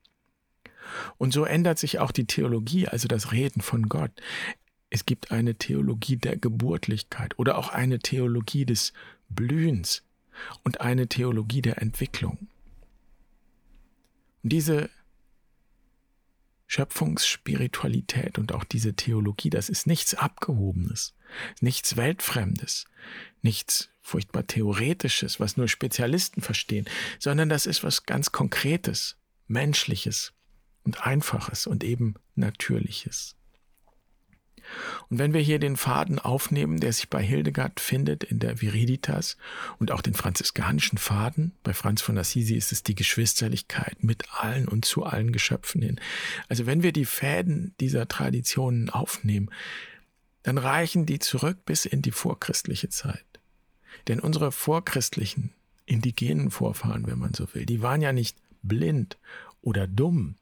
Und 1.17 1.33
so 1.33 1.45
ändert 1.45 1.79
sich 1.79 1.99
auch 1.99 2.13
die 2.13 2.27
Theologie, 2.27 2.89
also 2.89 3.09
das 3.09 3.33
Reden 3.33 3.61
von 3.61 3.89
Gott. 3.89 4.13
Es 4.91 5.07
gibt 5.07 5.31
eine 5.31 5.57
Theologie 5.57 6.17
der 6.17 6.37
Geburtlichkeit 6.37 7.39
oder 7.39 7.59
auch 7.59 7.69
eine 7.69 7.99
Theologie 7.99 8.65
des 8.65 8.93
Blühens 9.29 10.03
und 10.65 10.81
eine 10.81 11.09
Theologie 11.09 11.63
der 11.63 11.83
Entwicklung. 11.83 12.49
Und 14.43 14.53
diese 14.53 14.89
Schöpfungsspiritualität 16.67 18.39
und 18.39 18.53
auch 18.53 18.65
diese 18.65 18.95
Theologie, 18.95 19.51
das 19.51 19.69
ist 19.69 19.87
nichts 19.87 20.15
Abgehobenes, 20.15 21.15
nichts 21.61 21.97
Weltfremdes, 21.97 22.85
nichts 23.41 23.91
furchtbar 24.03 24.47
Theoretisches, 24.47 25.41
was 25.41 25.57
nur 25.57 25.69
Spezialisten 25.69 26.43
verstehen, 26.43 26.87
sondern 27.19 27.49
das 27.49 27.67
ist 27.67 27.85
was 27.85 28.05
ganz 28.05 28.33
Konkretes, 28.33 29.17
Menschliches 29.47 30.35
und 30.85 31.07
Einfaches 31.07 31.67
und 31.67 31.85
eben 31.85 32.15
Natürliches. 32.35 33.38
Und 35.09 35.19
wenn 35.19 35.33
wir 35.33 35.41
hier 35.41 35.59
den 35.59 35.77
Faden 35.77 36.19
aufnehmen, 36.19 36.81
der 36.81 36.93
sich 36.93 37.09
bei 37.09 37.23
Hildegard 37.23 37.81
findet 37.81 38.25
in 38.25 38.39
der 38.39 38.61
Viriditas 38.61 39.37
und 39.79 39.91
auch 39.91 40.03
den 40.03 40.15
franziskanischen 40.15 40.99
Faden, 40.99 41.53
bei 41.63 41.73
Franz 41.73 42.03
von 42.03 42.19
Assisi 42.19 42.55
ist 42.55 42.73
es 42.73 42.83
die 42.83 42.95
Geschwisterlichkeit 42.95 44.03
mit 44.03 44.25
allen 44.33 44.69
und 44.69 44.85
zu 44.85 45.05
allen 45.05 45.33
Geschöpfen 45.33 45.83
hin. 45.83 46.01
Also 46.49 46.67
wenn 46.67 46.83
wir 46.83 46.93
die 46.93 47.05
Fäden 47.05 47.75
dieser 47.81 48.09
Traditionen 48.09 48.91
aufnehmen, 48.91 49.51
dann 50.43 50.59
reichen 50.59 51.07
die 51.07 51.19
zurück 51.19 51.65
bis 51.65 51.85
in 51.85 52.03
die 52.03 52.11
vorchristliche 52.11 52.89
Zeit. 52.89 53.25
Denn 54.07 54.21
unsere 54.21 54.53
vorchristlichen, 54.53 55.53
indigenen 55.85 56.51
Vorfahren, 56.51 57.07
wenn 57.07 57.19
man 57.19 57.35
so 57.35 57.53
will, 57.55 57.67
die 57.67 57.83
waren 57.83 58.03
ja 58.03 58.13
nicht 58.13 58.39
blind 58.63 59.19
oder 59.61 59.87
dumm, 59.87 60.37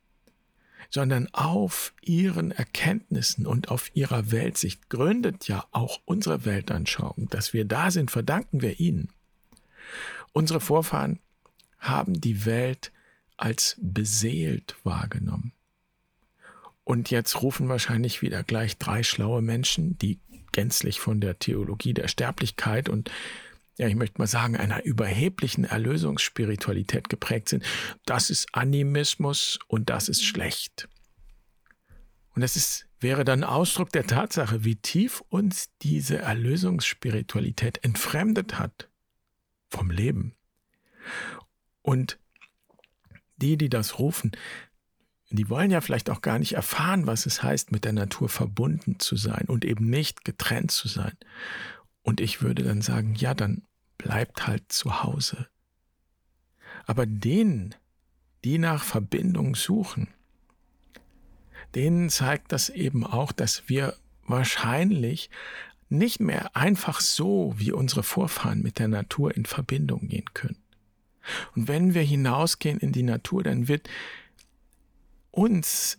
sondern 0.91 1.29
auf 1.33 1.93
ihren 2.03 2.51
Erkenntnissen 2.51 3.47
und 3.47 3.71
auf 3.71 3.95
ihrer 3.95 4.31
Weltsicht 4.31 4.89
gründet 4.89 5.49
ja 5.49 5.65
auch 5.73 6.01
unsere 6.05 6.45
Weltanschauung. 6.45 7.29
Dass 7.31 7.53
wir 7.53 7.65
da 7.65 7.91
sind, 7.91 8.11
verdanken 8.11 8.63
wir 8.63 8.81
ihnen. 8.81 9.09
Unsere 10.33 10.61
Vorfahren 10.61 11.21
haben 11.79 12.21
die 12.21 12.45
Welt 12.45 12.93
als 13.37 13.77
beseelt 13.81 14.77
wahrgenommen. 14.83 15.53
Und 16.85 17.11
jetzt 17.11 17.43
rufen 17.43 17.69
wahrscheinlich 17.69 18.23
wieder 18.23 18.45
gleich 18.45 18.79
drei 18.79 19.03
schlaue 19.03 19.43
Menschen, 19.43 19.99
die 19.99 20.21
gänzlich 20.53 21.01
von 21.01 21.21
der 21.21 21.39
Theologie 21.39 21.93
der 21.93 22.09
Sterblichkeit 22.09 22.89
und 22.89 23.11
ja, 23.79 23.89
ich 23.89 23.95
möchte 23.95 24.19
mal 24.19 24.27
sagen, 24.27 24.57
einer 24.57 24.85
überheblichen 24.85 25.65
Erlösungsspiritualität 25.65 27.09
geprägt 27.09 27.51
sind. 27.51 27.65
Das 28.07 28.31
ist 28.31 28.49
Animismus 28.53 29.59
und 29.69 29.91
das 29.91 30.09
ist 30.09 30.25
schlecht. 30.25 30.89
Und 32.35 32.43
das 32.43 32.57
ist, 32.57 32.87
wäre 33.01 33.25
dann 33.25 33.45
Ausdruck 33.45 33.91
der 33.93 34.07
Tatsache, 34.07 34.65
wie 34.65 34.77
tief 34.77 35.23
uns 35.29 35.71
diese 35.83 36.19
Erlösungsspiritualität 36.19 37.83
entfremdet 37.85 38.59
hat 38.59 38.89
vom 39.69 39.91
Leben. 39.91 40.35
Und 41.83 42.19
die, 43.37 43.57
die 43.57 43.69
das 43.69 43.99
rufen, 43.99 44.33
die 45.31 45.49
wollen 45.51 45.71
ja 45.71 45.81
vielleicht 45.81 46.09
auch 46.09 46.23
gar 46.23 46.39
nicht 46.39 46.53
erfahren, 46.53 47.07
was 47.07 47.27
es 47.27 47.43
heißt, 47.43 47.73
mit 47.73 47.85
der 47.85 47.93
Natur 47.93 48.29
verbunden 48.29 48.99
zu 49.01 49.17
sein 49.17 49.47
und 49.49 49.65
eben 49.65 49.91
nicht 49.91 50.25
getrennt 50.25 50.71
zu 50.71 50.89
sein. 50.89 51.17
Und 52.03 52.21
ich 52.21 52.43
würde 52.43 52.63
dann 52.63 52.83
sagen, 52.83 53.15
ja, 53.17 53.35
dann 53.35 53.63
bleibt 54.07 54.47
halt 54.47 54.71
zu 54.71 55.03
Hause. 55.03 55.49
Aber 56.87 57.07
denen, 57.07 57.75
die 58.45 58.59
nach 58.59 58.85
Verbindung 58.85 59.57
suchen, 59.57 60.07
denen 61.75 62.09
zeigt 62.09 62.53
das 62.53 62.69
eben 62.69 63.05
auch, 63.05 63.33
dass 63.33 63.69
wir 63.69 63.97
wahrscheinlich 64.25 65.29
nicht 65.89 66.21
mehr 66.21 66.55
einfach 66.55 67.01
so 67.01 67.55
wie 67.57 67.73
unsere 67.73 68.05
Vorfahren 68.05 68.63
mit 68.63 68.79
der 68.79 68.87
Natur 68.87 69.37
in 69.37 69.45
Verbindung 69.45 70.07
gehen 70.07 70.33
können. 70.35 70.63
Und 71.57 71.67
wenn 71.67 71.93
wir 71.95 72.03
hinausgehen 72.03 72.79
in 72.79 72.93
die 72.93 73.03
Natur, 73.03 73.43
dann 73.43 73.67
wird 73.67 73.91
uns, 75.33 75.99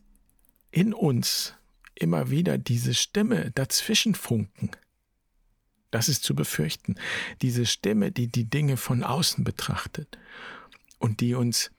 in 0.71 0.93
uns 0.93 1.55
immer 1.93 2.29
wieder 2.29 2.57
diese 2.57 2.93
Stimme 2.93 3.51
dazwischen 3.51 4.15
funken. 4.15 4.71
Das 5.91 6.09
ist 6.09 6.23
zu 6.23 6.35
befürchten. 6.35 6.95
Diese 7.41 7.65
Stimme, 7.65 8.11
die 8.11 8.27
die 8.27 8.49
Dinge 8.49 8.77
von 8.77 9.03
außen 9.03 9.43
betrachtet 9.43 10.17
und 10.99 11.21
die 11.21 11.33
uns 11.33 11.71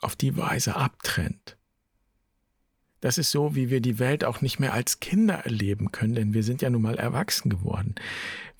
auf 0.00 0.16
die 0.16 0.36
Weise 0.36 0.76
abtrennt. 0.76 1.56
Das 3.00 3.18
ist 3.18 3.32
so, 3.32 3.56
wie 3.56 3.68
wir 3.68 3.80
die 3.80 3.98
Welt 3.98 4.24
auch 4.24 4.40
nicht 4.42 4.60
mehr 4.60 4.72
als 4.72 5.00
Kinder 5.00 5.34
erleben 5.34 5.90
können, 5.90 6.14
denn 6.14 6.34
wir 6.34 6.44
sind 6.44 6.62
ja 6.62 6.70
nun 6.70 6.82
mal 6.82 6.96
erwachsen 6.96 7.50
geworden. 7.50 7.96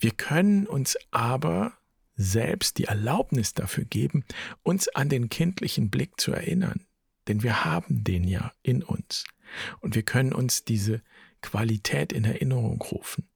Wir 0.00 0.10
können 0.10 0.66
uns 0.66 0.96
aber 1.12 1.74
selbst 2.16 2.78
die 2.78 2.84
Erlaubnis 2.84 3.54
dafür 3.54 3.84
geben, 3.84 4.24
uns 4.62 4.88
an 4.88 5.08
den 5.08 5.28
kindlichen 5.28 5.90
Blick 5.90 6.20
zu 6.20 6.32
erinnern, 6.32 6.86
denn 7.28 7.44
wir 7.44 7.64
haben 7.64 8.02
den 8.02 8.24
ja 8.24 8.52
in 8.62 8.82
uns. 8.82 9.24
Und 9.80 9.94
wir 9.94 10.02
können 10.02 10.32
uns 10.32 10.64
diese 10.64 11.02
Qualität 11.40 12.12
in 12.12 12.24
Erinnerung 12.24 12.80
rufen. 12.82 13.28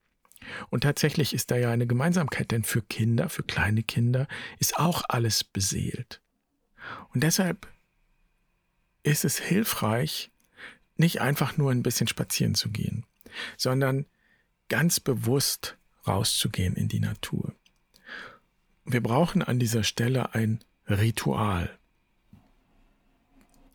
Und 0.71 0.83
tatsächlich 0.83 1.35
ist 1.35 1.51
da 1.51 1.57
ja 1.57 1.71
eine 1.71 1.87
Gemeinsamkeit, 1.87 2.51
denn 2.51 2.65
für 2.65 2.83
Kinder, 2.83 3.29
für 3.29 3.43
kleine 3.43 3.83
Kinder 3.83 4.29
ist 4.59 4.79
auch 4.79 5.03
alles 5.09 5.45
beseelt. 5.45 6.21
Und 7.13 7.23
deshalb 7.23 7.67
ist 9.03 9.25
es 9.25 9.39
hilfreich, 9.39 10.31
nicht 10.97 11.21
einfach 11.21 11.57
nur 11.57 11.71
ein 11.71 11.83
bisschen 11.83 12.09
spazieren 12.09 12.55
zu 12.55 12.71
gehen, 12.71 13.05
sondern 13.57 14.07
ganz 14.69 15.01
bewusst 15.01 15.77
rauszugehen 16.07 16.75
in 16.75 16.89
die 16.89 17.01
Natur. 17.01 17.55
Wir 18.85 19.03
brauchen 19.03 19.43
an 19.43 19.59
dieser 19.59 19.83
Stelle 19.83 20.35
ein 20.35 20.61
Ritual. 20.89 21.77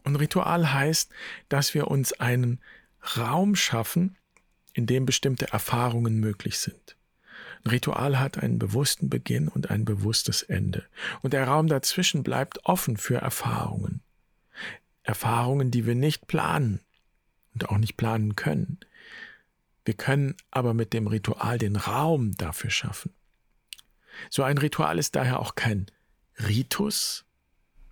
Und 0.04 0.16
Ritual 0.16 0.74
heißt, 0.74 1.12
dass 1.50 1.74
wir 1.74 1.88
uns 1.90 2.14
einen 2.14 2.60
Raum 3.18 3.56
schaffen, 3.56 4.18
in 4.74 4.86
dem 4.86 5.06
bestimmte 5.06 5.52
Erfahrungen 5.52 6.20
möglich 6.20 6.60
sind. 6.60 6.98
Ein 7.64 7.72
Ritual 7.72 8.20
hat 8.20 8.38
einen 8.38 8.60
bewussten 8.60 9.10
Beginn 9.10 9.48
und 9.48 9.70
ein 9.70 9.86
bewusstes 9.86 10.44
Ende. 10.44 10.86
Und 11.22 11.34
der 11.34 11.48
Raum 11.48 11.68
dazwischen 11.68 12.24
bleibt 12.24 12.66
offen 12.66 12.98
für 12.98 13.18
Erfahrungen. 13.18 14.02
Erfahrungen, 15.04 15.72
die 15.72 15.86
wir 15.86 15.96
nicht 15.96 16.28
planen 16.28 16.80
und 17.54 17.70
auch 17.70 17.78
nicht 17.78 17.98
planen 17.98 18.36
können. 18.36 18.80
Wir 19.86 19.94
können 19.96 20.36
aber 20.52 20.74
mit 20.74 20.94
dem 20.94 21.08
Ritual 21.08 21.58
den 21.58 21.76
Raum 21.76 22.36
dafür 22.38 22.70
schaffen. 22.70 23.14
So 24.30 24.44
ein 24.44 24.58
Ritual 24.58 25.00
ist 25.00 25.16
daher 25.16 25.40
auch 25.40 25.56
kein 25.56 25.88
Ritus, 26.48 27.26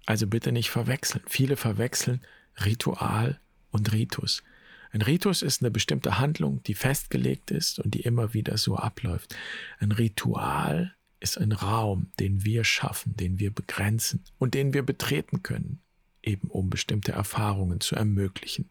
also 0.06 0.28
bitte 0.28 0.52
nicht 0.52 0.70
verwechseln. 0.70 1.24
Viele 1.28 1.56
verwechseln 1.56 2.22
Ritual 2.64 3.40
und 3.72 3.92
Ritus. 3.92 4.44
Ein 4.92 5.02
Ritus 5.02 5.42
ist 5.42 5.62
eine 5.62 5.72
bestimmte 5.72 6.18
Handlung, 6.18 6.64
die 6.64 6.74
festgelegt 6.74 7.52
ist 7.52 7.80
und 7.80 7.94
die 7.94 8.02
immer 8.02 8.34
wieder 8.34 8.58
so 8.58 8.76
abläuft. 8.76 9.36
Ein 9.80 9.92
Ritual 9.92 10.96
ist 11.20 11.38
ein 11.38 11.52
Raum, 11.52 12.12
den 12.20 12.44
wir 12.44 12.64
schaffen, 12.64 13.16
den 13.16 13.40
wir 13.40 13.52
begrenzen 13.52 14.24
und 14.38 14.54
den 14.54 14.74
wir 14.74 14.84
betreten 14.84 15.44
können, 15.44 15.82
eben 16.24 16.48
um 16.50 16.70
bestimmte 16.70 17.12
Erfahrungen 17.12 17.82
zu 17.82 17.96
ermöglichen. 17.96 18.70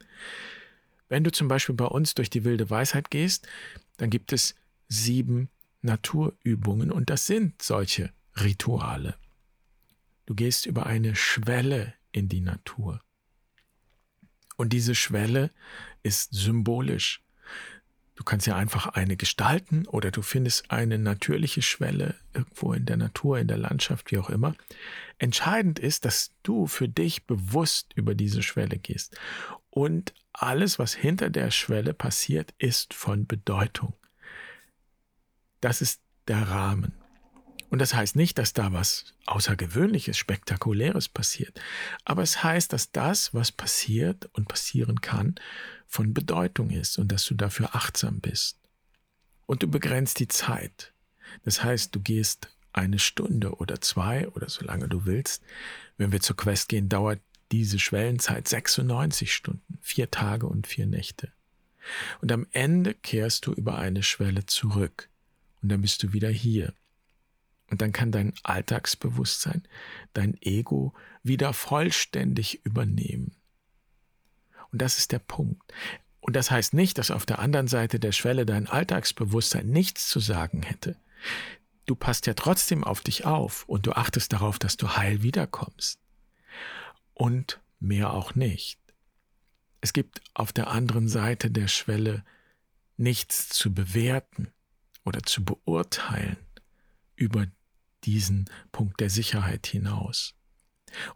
Wenn 1.09 1.24
du 1.24 1.31
zum 1.31 1.48
Beispiel 1.48 1.74
bei 1.74 1.87
uns 1.87 2.14
durch 2.14 2.31
die 2.31 2.44
wilde 2.44 2.68
Weisheit 2.68 3.11
gehst, 3.11 3.46
dann 3.96 4.11
gibt 4.11 4.33
es 4.33 4.54
sieben 4.88 5.48
Naturübungen 5.83 6.90
und 6.90 7.11
das 7.11 7.26
sind 7.26 7.62
solche 7.62 8.12
Rituale. 8.37 9.14
Du 10.26 10.35
gehst 10.35 10.66
über 10.66 10.87
eine 10.87 11.14
Schwelle 11.14 11.94
in 12.12 12.28
die 12.28 12.40
Natur. 12.40 13.00
Und 14.58 14.72
diese 14.72 14.96
Schwelle 14.96 15.50
ist 16.02 16.34
symbolisch. 16.34 17.22
Du 18.16 18.24
kannst 18.24 18.48
ja 18.48 18.56
einfach 18.56 18.88
eine 18.88 19.16
gestalten 19.16 19.86
oder 19.86 20.10
du 20.10 20.22
findest 20.22 20.72
eine 20.72 20.98
natürliche 20.98 21.62
Schwelle 21.62 22.16
irgendwo 22.34 22.72
in 22.72 22.84
der 22.84 22.96
Natur, 22.96 23.38
in 23.38 23.46
der 23.46 23.58
Landschaft, 23.58 24.10
wie 24.10 24.18
auch 24.18 24.28
immer. 24.28 24.56
Entscheidend 25.18 25.78
ist, 25.78 26.04
dass 26.04 26.32
du 26.42 26.66
für 26.66 26.88
dich 26.88 27.28
bewusst 27.28 27.92
über 27.94 28.16
diese 28.16 28.42
Schwelle 28.42 28.78
gehst. 28.78 29.16
Und 29.70 30.12
alles, 30.32 30.80
was 30.80 30.92
hinter 30.92 31.30
der 31.30 31.52
Schwelle 31.52 31.94
passiert, 31.94 32.52
ist 32.58 32.92
von 32.92 33.28
Bedeutung. 33.28 33.94
Das 35.60 35.80
ist 35.80 36.00
der 36.26 36.42
Rahmen. 36.42 36.97
Und 37.70 37.81
das 37.81 37.94
heißt 37.94 38.16
nicht, 38.16 38.38
dass 38.38 38.54
da 38.54 38.72
was 38.72 39.14
Außergewöhnliches, 39.26 40.16
Spektakuläres 40.16 41.09
passiert. 41.09 41.61
Aber 42.04 42.22
es 42.22 42.42
heißt, 42.42 42.72
dass 42.72 42.92
das, 42.92 43.35
was 43.35 43.52
passiert 43.52 44.26
und 44.33 44.48
passieren 44.48 45.00
kann, 45.00 45.35
von 45.87 46.14
Bedeutung 46.14 46.70
ist 46.70 46.98
und 46.98 47.12
dass 47.12 47.24
du 47.26 47.35
dafür 47.35 47.74
achtsam 47.74 48.20
bist. 48.20 48.59
Und 49.46 49.62
du 49.62 49.68
begrenzt 49.68 50.18
die 50.20 50.28
Zeit. 50.28 50.92
Das 51.44 51.62
heißt, 51.62 51.94
du 51.94 52.00
gehst 52.00 52.48
eine 52.72 52.98
Stunde 52.98 53.57
oder 53.57 53.81
zwei 53.81 54.28
oder 54.28 54.48
so 54.48 54.64
lange 54.64 54.88
du 54.88 55.04
willst. 55.04 55.42
Wenn 55.96 56.12
wir 56.12 56.20
zur 56.20 56.37
Quest 56.37 56.68
gehen, 56.68 56.88
dauert 56.88 57.20
diese 57.50 57.78
Schwellenzeit 57.78 58.46
96 58.46 59.33
Stunden, 59.33 59.78
vier 59.81 60.11
Tage 60.11 60.46
und 60.46 60.66
vier 60.66 60.87
Nächte. 60.87 61.33
Und 62.20 62.31
am 62.33 62.46
Ende 62.52 62.94
kehrst 62.94 63.46
du 63.46 63.52
über 63.52 63.78
eine 63.78 64.02
Schwelle 64.02 64.44
zurück 64.46 65.09
und 65.62 65.70
dann 65.70 65.81
bist 65.81 66.02
du 66.02 66.12
wieder 66.12 66.28
hier. 66.28 66.74
Und 67.70 67.83
dann 67.83 67.92
kann 67.92 68.11
dein 68.11 68.33
Alltagsbewusstsein, 68.42 69.66
dein 70.14 70.37
Ego 70.40 70.94
wieder 71.22 71.52
vollständig 71.52 72.64
übernehmen. 72.64 73.37
Und 74.70 74.83
das 74.83 74.98
ist 74.98 75.12
der 75.12 75.18
Punkt. 75.18 75.72
Und 76.20 76.37
das 76.37 76.50
heißt 76.50 76.74
nicht, 76.74 76.98
dass 76.98 77.11
auf 77.11 77.26
der 77.26 77.38
anderen 77.38 77.68
Seite 77.68 78.00
der 78.00 78.12
Schwelle 78.12 78.46
dein 78.46 78.66
Alltagsbewusstsein 78.66 79.66
nichts 79.68 80.09
zu 80.09 80.20
sagen 80.20 80.62
hätte. 80.62 80.96
Du 81.87 81.94
passt 81.94 82.26
ja 82.26 82.35
trotzdem 82.35 82.85
auf 82.85 83.00
dich 83.00 83.24
auf 83.24 83.66
und 83.66 83.87
du 83.87 83.92
achtest 83.92 84.33
darauf, 84.33 84.59
dass 84.59 84.76
du 84.76 84.96
heil 84.96 85.22
wiederkommst. 85.22 86.00
Und 87.14 87.61
mehr 87.81 88.12
auch 88.12 88.35
nicht. 88.35 88.78
Es 89.81 89.92
gibt 89.92 90.20
auf 90.35 90.52
der 90.52 90.68
anderen 90.68 91.09
Seite 91.09 91.50
der 91.50 91.68
Schwelle 91.68 92.24
nichts 92.96 93.48
zu 93.48 93.72
bewerten 93.72 94.52
oder 95.04 95.22
zu 95.22 95.44
beurteilen 95.44 96.37
über 97.16 97.46
diesen 98.04 98.48
Punkt 98.72 99.00
der 99.00 99.11
Sicherheit 99.11 99.66
hinaus. 99.66 100.34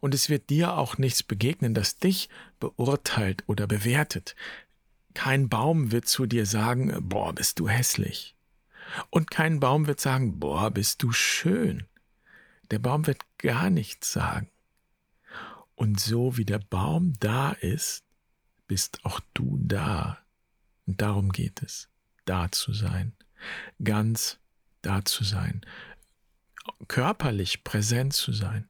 Und 0.01 0.15
es 0.15 0.29
wird 0.29 0.51
dir 0.51 0.77
auch 0.77 0.99
nichts 0.99 1.23
begegnen, 1.23 1.75
das 1.75 1.99
dich 1.99 2.29
beurteilt 2.61 3.45
oder 3.47 3.67
bewertet. 3.67 4.37
Kein 5.15 5.49
Baum 5.49 5.93
wird 5.93 6.07
zu 6.07 6.27
dir 6.27 6.47
sagen, 6.47 7.09
boah, 7.09 7.35
bist 7.35 7.59
du 7.59 7.69
hässlich. 7.69 8.37
Und 9.11 9.31
kein 9.31 9.61
Baum 9.61 9.87
wird 9.87 10.01
sagen, 10.01 10.39
boah, 10.39 10.71
bist 10.71 11.03
du 11.03 11.13
schön. 11.13 11.87
Der 12.71 12.79
Baum 12.79 13.07
wird 13.07 13.23
gar 13.39 13.71
nichts 13.71 14.13
sagen. 14.13 14.51
Und 15.75 16.01
so 16.01 16.37
wie 16.37 16.45
der 16.45 16.59
Baum 16.59 17.15
da 17.19 17.53
ist, 17.53 18.05
bist 18.67 19.05
auch 19.05 19.21
du 19.35 19.59
da. 19.61 20.19
Und 20.87 21.01
darum 21.01 21.33
geht 21.33 21.63
es, 21.63 21.89
da 22.25 22.51
zu 22.51 22.73
sein, 22.73 23.13
ganz 23.83 24.39
da 24.83 25.05
zu 25.05 25.25
sein, 25.25 25.63
körperlich 26.89 27.65
präsent 27.65 28.13
zu 28.13 28.33
sein. 28.33 28.69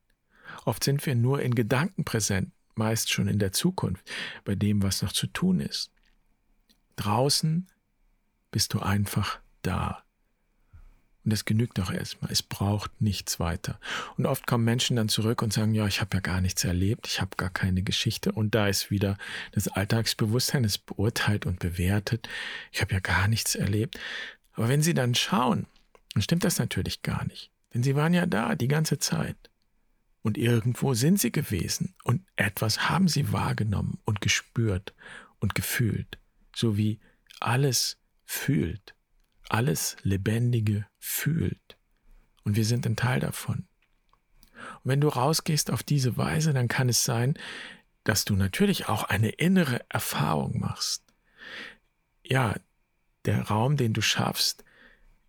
Oft 0.64 0.84
sind 0.84 1.04
wir 1.06 1.14
nur 1.14 1.42
in 1.42 1.54
Gedanken 1.54 2.04
präsent, 2.04 2.52
meist 2.74 3.10
schon 3.12 3.28
in 3.28 3.38
der 3.38 3.52
Zukunft, 3.52 4.08
bei 4.44 4.54
dem, 4.54 4.82
was 4.82 5.02
noch 5.02 5.12
zu 5.12 5.26
tun 5.26 5.60
ist. 5.60 5.90
Draußen 6.96 7.66
bist 8.50 8.74
du 8.74 8.80
einfach 8.80 9.40
da. 9.62 10.04
Und 11.24 11.32
es 11.32 11.44
genügt 11.44 11.78
auch 11.78 11.92
erstmal. 11.92 12.32
Es 12.32 12.42
braucht 12.42 13.00
nichts 13.00 13.38
weiter. 13.38 13.78
Und 14.16 14.26
oft 14.26 14.46
kommen 14.46 14.64
Menschen 14.64 14.96
dann 14.96 15.08
zurück 15.08 15.40
und 15.42 15.52
sagen, 15.52 15.72
ja, 15.72 15.86
ich 15.86 16.00
habe 16.00 16.16
ja 16.16 16.20
gar 16.20 16.40
nichts 16.40 16.64
erlebt, 16.64 17.06
ich 17.06 17.20
habe 17.20 17.36
gar 17.36 17.50
keine 17.50 17.82
Geschichte. 17.82 18.32
Und 18.32 18.54
da 18.54 18.66
ist 18.66 18.90
wieder 18.90 19.16
das 19.52 19.68
Alltagsbewusstsein, 19.68 20.64
es 20.64 20.78
beurteilt 20.78 21.46
und 21.46 21.60
bewertet. 21.60 22.28
Ich 22.72 22.80
habe 22.80 22.94
ja 22.94 23.00
gar 23.00 23.28
nichts 23.28 23.54
erlebt. 23.54 23.98
Aber 24.54 24.68
wenn 24.68 24.82
Sie 24.82 24.94
dann 24.94 25.14
schauen, 25.14 25.66
dann 26.14 26.22
stimmt 26.22 26.44
das 26.44 26.58
natürlich 26.58 27.02
gar 27.02 27.24
nicht. 27.26 27.50
Denn 27.72 27.82
Sie 27.82 27.96
waren 27.96 28.14
ja 28.14 28.26
da 28.26 28.54
die 28.54 28.68
ganze 28.68 28.98
Zeit. 28.98 29.50
Und 30.22 30.38
irgendwo 30.38 30.94
sind 30.94 31.20
Sie 31.20 31.32
gewesen. 31.32 31.94
Und 32.04 32.22
etwas 32.36 32.88
haben 32.88 33.08
Sie 33.08 33.32
wahrgenommen 33.32 33.98
und 34.04 34.20
gespürt 34.20 34.94
und 35.40 35.54
gefühlt. 35.54 36.18
So 36.54 36.76
wie 36.76 37.00
alles 37.40 37.98
fühlt 38.24 38.94
alles 39.52 39.96
Lebendige 40.02 40.86
fühlt. 40.98 41.76
Und 42.44 42.56
wir 42.56 42.64
sind 42.64 42.86
ein 42.86 42.96
Teil 42.96 43.20
davon. 43.20 43.66
Und 44.82 44.90
wenn 44.90 45.00
du 45.00 45.08
rausgehst 45.08 45.70
auf 45.70 45.82
diese 45.82 46.16
Weise, 46.16 46.54
dann 46.54 46.68
kann 46.68 46.88
es 46.88 47.04
sein, 47.04 47.38
dass 48.04 48.24
du 48.24 48.34
natürlich 48.34 48.88
auch 48.88 49.04
eine 49.04 49.28
innere 49.28 49.84
Erfahrung 49.88 50.58
machst. 50.58 51.04
Ja, 52.24 52.54
der 53.26 53.42
Raum, 53.42 53.76
den 53.76 53.92
du 53.92 54.00
schaffst, 54.00 54.64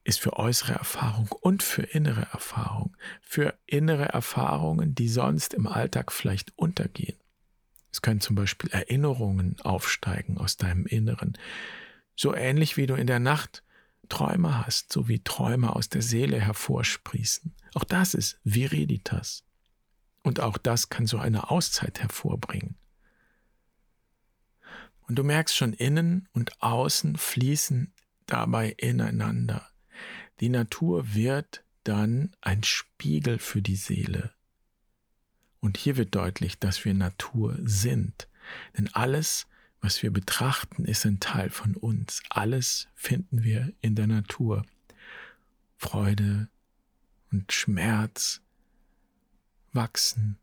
ist 0.03 0.19
für 0.19 0.37
äußere 0.37 0.73
Erfahrung 0.73 1.29
und 1.41 1.63
für 1.63 1.83
innere 1.83 2.27
Erfahrung. 2.31 2.95
Für 3.21 3.57
innere 3.65 4.05
Erfahrungen, 4.05 4.95
die 4.95 5.07
sonst 5.07 5.53
im 5.53 5.67
Alltag 5.67 6.11
vielleicht 6.11 6.57
untergehen. 6.57 7.17
Es 7.91 8.01
können 8.01 8.21
zum 8.21 8.35
Beispiel 8.35 8.69
Erinnerungen 8.71 9.55
aufsteigen 9.61 10.37
aus 10.37 10.57
deinem 10.57 10.85
Inneren. 10.85 11.37
So 12.15 12.33
ähnlich 12.35 12.75
wie 12.75 12.87
du 12.87 12.95
in 12.95 13.07
der 13.07 13.19
Nacht 13.19 13.63
Träume 14.09 14.65
hast, 14.65 14.91
so 14.91 15.07
wie 15.07 15.23
Träume 15.23 15.75
aus 15.75 15.89
der 15.89 16.01
Seele 16.01 16.39
hervorsprießen. 16.39 17.53
Auch 17.73 17.83
das 17.83 18.13
ist 18.13 18.39
Viriditas. 18.43 19.43
Und 20.23 20.39
auch 20.39 20.57
das 20.57 20.89
kann 20.89 21.07
so 21.07 21.17
eine 21.17 21.49
Auszeit 21.49 22.01
hervorbringen. 22.01 22.75
Und 25.07 25.15
du 25.15 25.23
merkst 25.23 25.55
schon, 25.55 25.73
innen 25.73 26.27
und 26.33 26.61
außen 26.61 27.17
fließen 27.17 27.93
dabei 28.25 28.69
ineinander. 28.77 29.69
Die 30.39 30.49
Natur 30.49 31.13
wird 31.13 31.63
dann 31.83 32.35
ein 32.41 32.63
Spiegel 32.63 33.39
für 33.39 33.61
die 33.61 33.75
Seele. 33.75 34.33
Und 35.59 35.77
hier 35.77 35.97
wird 35.97 36.15
deutlich, 36.15 36.59
dass 36.59 36.83
wir 36.85 36.93
Natur 36.93 37.57
sind. 37.63 38.27
Denn 38.77 38.93
alles, 38.93 39.47
was 39.79 40.03
wir 40.03 40.11
betrachten, 40.11 40.85
ist 40.85 41.05
ein 41.05 41.19
Teil 41.19 41.49
von 41.49 41.75
uns. 41.75 42.21
Alles 42.29 42.89
finden 42.95 43.43
wir 43.43 43.73
in 43.81 43.95
der 43.95 44.07
Natur. 44.07 44.65
Freude 45.77 46.49
und 47.31 47.51
Schmerz 47.51 48.41
wachsen 49.71 50.37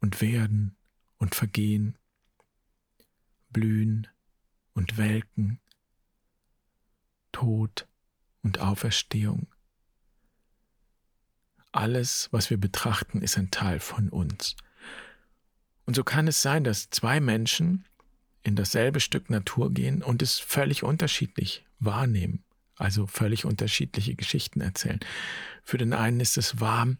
und 0.00 0.20
werden 0.20 0.76
und 1.18 1.34
vergehen, 1.34 1.96
blühen 3.50 4.08
und 4.74 4.96
welken, 4.98 5.60
Tod 7.30 7.86
und 8.42 8.60
Auferstehung. 8.60 9.46
Alles, 11.70 12.28
was 12.32 12.50
wir 12.50 12.58
betrachten, 12.58 13.22
ist 13.22 13.38
ein 13.38 13.50
Teil 13.50 13.80
von 13.80 14.08
uns. 14.08 14.56
Und 15.86 15.96
so 15.96 16.04
kann 16.04 16.28
es 16.28 16.42
sein, 16.42 16.64
dass 16.64 16.90
zwei 16.90 17.20
Menschen 17.20 17.86
in 18.42 18.56
dasselbe 18.56 19.00
Stück 19.00 19.30
Natur 19.30 19.72
gehen 19.72 20.02
und 20.02 20.22
es 20.22 20.38
völlig 20.38 20.82
unterschiedlich 20.82 21.64
wahrnehmen, 21.78 22.44
also 22.76 23.06
völlig 23.06 23.44
unterschiedliche 23.44 24.14
Geschichten 24.14 24.60
erzählen. 24.60 25.00
Für 25.62 25.78
den 25.78 25.92
einen 25.92 26.20
ist 26.20 26.36
es 26.36 26.60
warm 26.60 26.98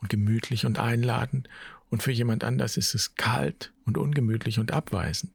und 0.00 0.08
gemütlich 0.08 0.64
und 0.64 0.78
einladend 0.78 1.48
und 1.90 2.02
für 2.02 2.12
jemand 2.12 2.44
anders 2.44 2.76
ist 2.76 2.94
es 2.94 3.14
kalt 3.14 3.72
und 3.84 3.98
ungemütlich 3.98 4.58
und 4.58 4.72
abweisend. 4.72 5.32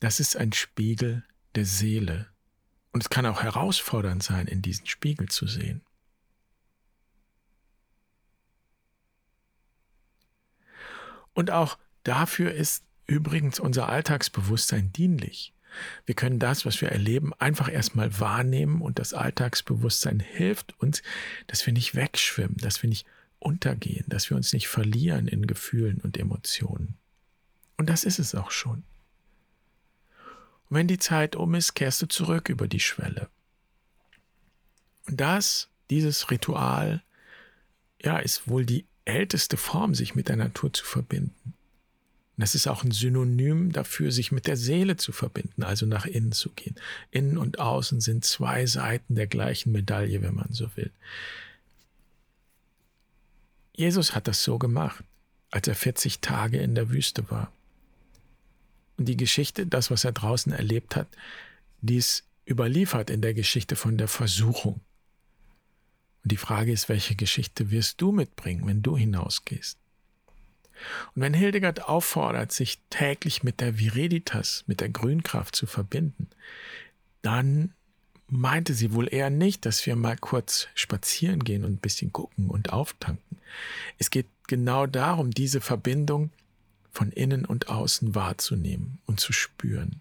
Das 0.00 0.20
ist 0.20 0.36
ein 0.36 0.52
Spiegel 0.52 1.24
der 1.54 1.64
Seele 1.64 2.28
und 2.92 3.02
es 3.02 3.10
kann 3.10 3.26
auch 3.26 3.42
herausfordernd 3.42 4.22
sein, 4.22 4.46
in 4.46 4.62
diesen 4.62 4.86
Spiegel 4.86 5.28
zu 5.28 5.46
sehen. 5.46 5.82
Und 11.34 11.50
auch 11.50 11.78
dafür 12.02 12.52
ist 12.52 12.82
übrigens 13.06 13.60
unser 13.60 13.88
Alltagsbewusstsein 13.88 14.92
dienlich. 14.92 15.52
Wir 16.06 16.14
können 16.14 16.38
das, 16.38 16.66
was 16.66 16.80
wir 16.80 16.88
erleben, 16.88 17.32
einfach 17.34 17.70
erstmal 17.70 18.18
wahrnehmen 18.18 18.80
und 18.80 18.98
das 18.98 19.14
Alltagsbewusstsein 19.14 20.18
hilft 20.18 20.74
uns, 20.80 21.02
dass 21.46 21.64
wir 21.66 21.72
nicht 21.72 21.94
wegschwimmen, 21.94 22.56
dass 22.56 22.82
wir 22.82 22.88
nicht 22.88 23.06
untergehen, 23.38 24.04
dass 24.08 24.30
wir 24.30 24.36
uns 24.36 24.52
nicht 24.52 24.68
verlieren 24.68 25.28
in 25.28 25.46
Gefühlen 25.46 26.00
und 26.00 26.16
Emotionen. 26.16 26.96
Und 27.76 27.88
das 27.88 28.04
ist 28.04 28.18
es 28.18 28.34
auch 28.34 28.50
schon. 28.50 28.82
Und 30.68 30.76
wenn 30.76 30.88
die 30.88 30.98
Zeit 30.98 31.36
um 31.36 31.54
ist, 31.54 31.74
kehrst 31.74 32.02
du 32.02 32.06
zurück 32.06 32.48
über 32.48 32.68
die 32.68 32.80
Schwelle. 32.80 33.28
Und 35.06 35.20
das, 35.20 35.68
dieses 35.90 36.30
Ritual, 36.30 37.02
ja, 38.02 38.18
ist 38.18 38.48
wohl 38.48 38.66
die 38.66 38.84
älteste 39.04 39.56
Form, 39.56 39.94
sich 39.94 40.14
mit 40.14 40.28
der 40.28 40.36
Natur 40.36 40.72
zu 40.72 40.84
verbinden. 40.84 41.54
Und 42.38 42.42
das 42.42 42.54
ist 42.54 42.68
auch 42.68 42.84
ein 42.84 42.92
Synonym 42.92 43.72
dafür, 43.72 44.12
sich 44.12 44.30
mit 44.30 44.46
der 44.46 44.56
Seele 44.56 44.96
zu 44.96 45.10
verbinden, 45.10 45.64
also 45.64 45.86
nach 45.86 46.06
innen 46.06 46.32
zu 46.32 46.50
gehen. 46.50 46.76
Innen 47.10 47.38
und 47.38 47.58
außen 47.58 48.00
sind 48.00 48.24
zwei 48.24 48.66
Seiten 48.66 49.16
der 49.16 49.26
gleichen 49.26 49.72
Medaille, 49.72 50.22
wenn 50.22 50.34
man 50.34 50.52
so 50.52 50.68
will. 50.76 50.92
Jesus 53.72 54.14
hat 54.14 54.28
das 54.28 54.42
so 54.44 54.58
gemacht, 54.58 55.02
als 55.50 55.66
er 55.66 55.74
40 55.74 56.20
Tage 56.20 56.58
in 56.58 56.74
der 56.74 56.90
Wüste 56.90 57.28
war. 57.30 57.50
Und 58.98 59.06
die 59.06 59.16
Geschichte, 59.16 59.66
das, 59.66 59.90
was 59.90 60.04
er 60.04 60.12
draußen 60.12 60.52
erlebt 60.52 60.96
hat, 60.96 61.08
dies 61.80 62.24
überliefert 62.46 63.10
in 63.10 63.22
der 63.22 63.34
Geschichte 63.34 63.76
von 63.76 63.96
der 63.96 64.08
Versuchung. 64.08 64.80
Und 66.24 66.32
die 66.32 66.36
Frage 66.36 66.72
ist, 66.72 66.88
welche 66.88 67.14
Geschichte 67.14 67.70
wirst 67.70 68.00
du 68.00 68.12
mitbringen, 68.12 68.66
wenn 68.66 68.82
du 68.82 68.96
hinausgehst? 68.96 69.78
Und 71.14 71.22
wenn 71.22 71.34
Hildegard 71.34 71.88
auffordert, 71.88 72.52
sich 72.52 72.80
täglich 72.90 73.42
mit 73.42 73.60
der 73.60 73.78
Vireditas, 73.78 74.64
mit 74.66 74.80
der 74.80 74.88
Grünkraft 74.88 75.54
zu 75.54 75.66
verbinden, 75.66 76.28
dann 77.22 77.72
meinte 78.28 78.74
sie 78.74 78.92
wohl 78.92 79.12
eher 79.12 79.30
nicht, 79.30 79.64
dass 79.64 79.84
wir 79.86 79.96
mal 79.96 80.16
kurz 80.16 80.68
spazieren 80.74 81.44
gehen 81.44 81.64
und 81.64 81.72
ein 81.72 81.78
bisschen 81.78 82.12
gucken 82.12 82.50
und 82.50 82.72
auftanken. 82.72 83.38
Es 83.98 84.10
geht 84.10 84.26
genau 84.46 84.86
darum, 84.86 85.30
diese 85.30 85.60
Verbindung 85.60 86.30
von 86.90 87.12
innen 87.12 87.44
und 87.44 87.68
außen 87.68 88.14
wahrzunehmen 88.14 88.98
und 89.06 89.20
zu 89.20 89.32
spüren. 89.32 90.00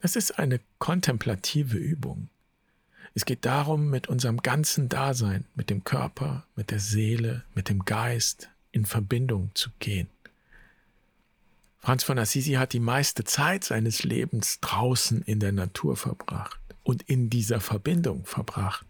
Das 0.00 0.16
ist 0.16 0.38
eine 0.38 0.60
kontemplative 0.78 1.76
Übung. 1.76 2.28
Es 3.14 3.24
geht 3.24 3.44
darum, 3.44 3.90
mit 3.90 4.06
unserem 4.06 4.42
ganzen 4.42 4.88
Dasein, 4.88 5.44
mit 5.54 5.70
dem 5.70 5.82
Körper, 5.82 6.46
mit 6.54 6.70
der 6.70 6.78
Seele, 6.78 7.44
mit 7.54 7.68
dem 7.68 7.84
Geist 7.84 8.48
in 8.70 8.84
Verbindung 8.84 9.50
zu 9.54 9.70
gehen. 9.80 10.08
Franz 11.80 12.04
von 12.04 12.18
Assisi 12.18 12.52
hat 12.52 12.72
die 12.72 12.80
meiste 12.80 13.24
Zeit 13.24 13.64
seines 13.64 14.04
Lebens 14.04 14.60
draußen 14.60 15.22
in 15.22 15.40
der 15.40 15.52
Natur 15.52 15.96
verbracht 15.96 16.60
und 16.82 17.02
in 17.02 17.30
dieser 17.30 17.60
Verbindung 17.60 18.24
verbracht. 18.24 18.86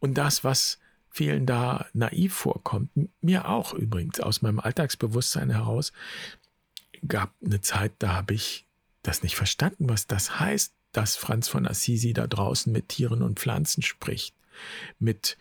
Und 0.00 0.14
das, 0.14 0.44
was 0.44 0.78
vielen 1.14 1.46
da 1.46 1.86
naiv 1.92 2.34
vorkommt, 2.34 2.90
mir 3.20 3.48
auch 3.48 3.72
übrigens 3.72 4.18
aus 4.18 4.42
meinem 4.42 4.58
Alltagsbewusstsein 4.58 5.48
heraus, 5.48 5.92
gab 7.06 7.32
eine 7.44 7.60
Zeit, 7.60 7.92
da 8.00 8.14
habe 8.14 8.34
ich 8.34 8.66
das 9.02 9.22
nicht 9.22 9.36
verstanden, 9.36 9.88
was 9.88 10.08
das 10.08 10.40
heißt, 10.40 10.74
dass 10.90 11.14
Franz 11.14 11.46
von 11.46 11.68
Assisi 11.68 12.14
da 12.14 12.26
draußen 12.26 12.72
mit 12.72 12.88
Tieren 12.88 13.22
und 13.22 13.38
Pflanzen 13.38 13.82
spricht, 13.82 14.34
mit 14.98 15.36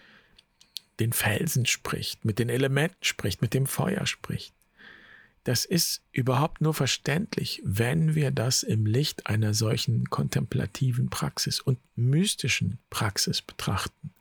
den 1.00 1.12
Felsen 1.12 1.66
spricht, 1.66 2.24
mit 2.24 2.38
den 2.38 2.50
Elementen 2.50 3.04
spricht, 3.04 3.42
mit 3.42 3.56
dem 3.56 3.66
Feuer 3.66 4.06
spricht. 4.06 4.54
Das 5.44 5.66
ist 5.66 6.04
überhaupt 6.12 6.62
nur 6.62 6.76
verständlich, 6.76 7.62
wenn 7.66 8.14
wir 8.14 8.30
das 8.30 8.62
im 8.62 8.86
Licht 8.86 9.26
einer 9.26 9.56
solchen 9.56 10.10
kontemplativen 10.10 11.10
Praxis 11.10 11.60
und 11.60 11.80
mystischen 11.96 12.78
Praxis 12.92 13.42
betrachten. 13.42 14.14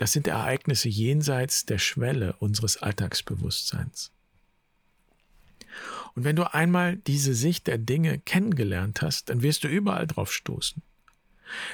Das 0.00 0.12
sind 0.12 0.26
Ereignisse 0.26 0.88
jenseits 0.88 1.66
der 1.66 1.76
Schwelle 1.76 2.34
unseres 2.38 2.78
Alltagsbewusstseins. 2.78 4.10
Und 6.14 6.24
wenn 6.24 6.36
du 6.36 6.54
einmal 6.54 6.96
diese 6.96 7.34
Sicht 7.34 7.66
der 7.66 7.76
Dinge 7.76 8.18
kennengelernt 8.18 9.02
hast, 9.02 9.28
dann 9.28 9.42
wirst 9.42 9.62
du 9.62 9.68
überall 9.68 10.06
drauf 10.06 10.32
stoßen. 10.32 10.80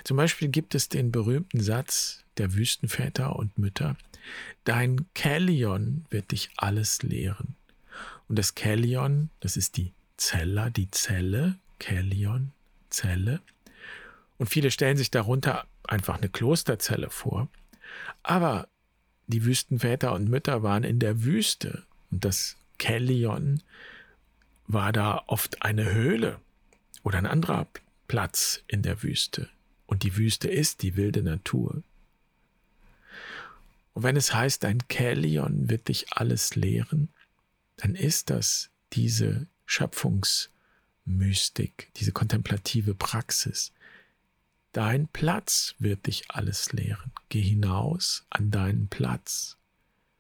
Zum 0.03 0.17
Beispiel 0.17 0.49
gibt 0.49 0.75
es 0.75 0.89
den 0.89 1.13
berühmten 1.13 1.61
Satz 1.61 2.25
der 2.37 2.55
Wüstenväter 2.55 3.37
und 3.37 3.59
Mütter, 3.59 3.97
Dein 4.65 5.07
Kellion 5.15 6.05
wird 6.11 6.33
dich 6.33 6.51
alles 6.57 7.05
lehren. 7.05 7.55
Und 8.29 8.41
das 8.41 8.57
Kellion, 8.57 9.31
das 9.39 9.57
ist 9.57 9.77
die 9.77 9.93
Zella, 10.17 10.71
die 10.71 10.91
Zelle, 10.91 11.61
Kellion, 11.79 12.51
Zelle. 12.91 13.41
Und 14.37 14.49
viele 14.49 14.73
stellen 14.73 14.97
sich 14.97 15.13
darunter 15.13 15.69
einfach 15.85 16.19
eine 16.19 16.29
Klosterzelle 16.29 17.09
vor. 17.09 17.49
Aber 18.23 18.69
die 19.27 19.45
Wüstenväter 19.45 20.13
und 20.13 20.29
Mütter 20.29 20.63
waren 20.63 20.85
in 20.85 20.99
der 20.99 21.25
Wüste 21.25 21.85
und 22.11 22.25
das 22.25 22.57
Kellion 22.79 23.63
war 24.67 24.93
da 24.93 25.23
oft 25.27 25.63
eine 25.63 25.93
Höhle 25.93 26.41
oder 27.03 27.19
ein 27.19 27.27
anderer 27.27 27.67
Platz 28.09 28.63
in 28.67 28.83
der 28.83 29.03
Wüste. 29.03 29.49
Und 29.87 30.03
die 30.03 30.17
Wüste 30.17 30.49
ist 30.49 30.83
die 30.83 30.97
wilde 30.97 31.23
Natur. 31.23 31.83
Und 33.95 34.03
wenn 34.03 34.17
es 34.17 34.35
heißt, 34.35 34.65
dein 34.65 34.89
Kellion 34.89 35.71
wird 35.71 35.87
dich 35.89 36.13
alles 36.13 36.57
lehren, 36.57 37.09
dann 37.77 37.95
ist 37.95 38.31
das 38.31 38.71
diese 38.93 39.47
Schöpfungsmystik, 39.65 41.93
diese 41.97 42.13
kontemplative 42.13 42.95
Praxis. 42.95 43.73
Dein 44.73 45.09
Platz 45.09 45.75
wird 45.79 46.07
dich 46.07 46.31
alles 46.31 46.73
lehren. 46.73 47.13
Geh 47.29 47.41
hinaus 47.41 48.27
an 48.31 48.51
deinen 48.51 48.89
Platz. 48.89 49.57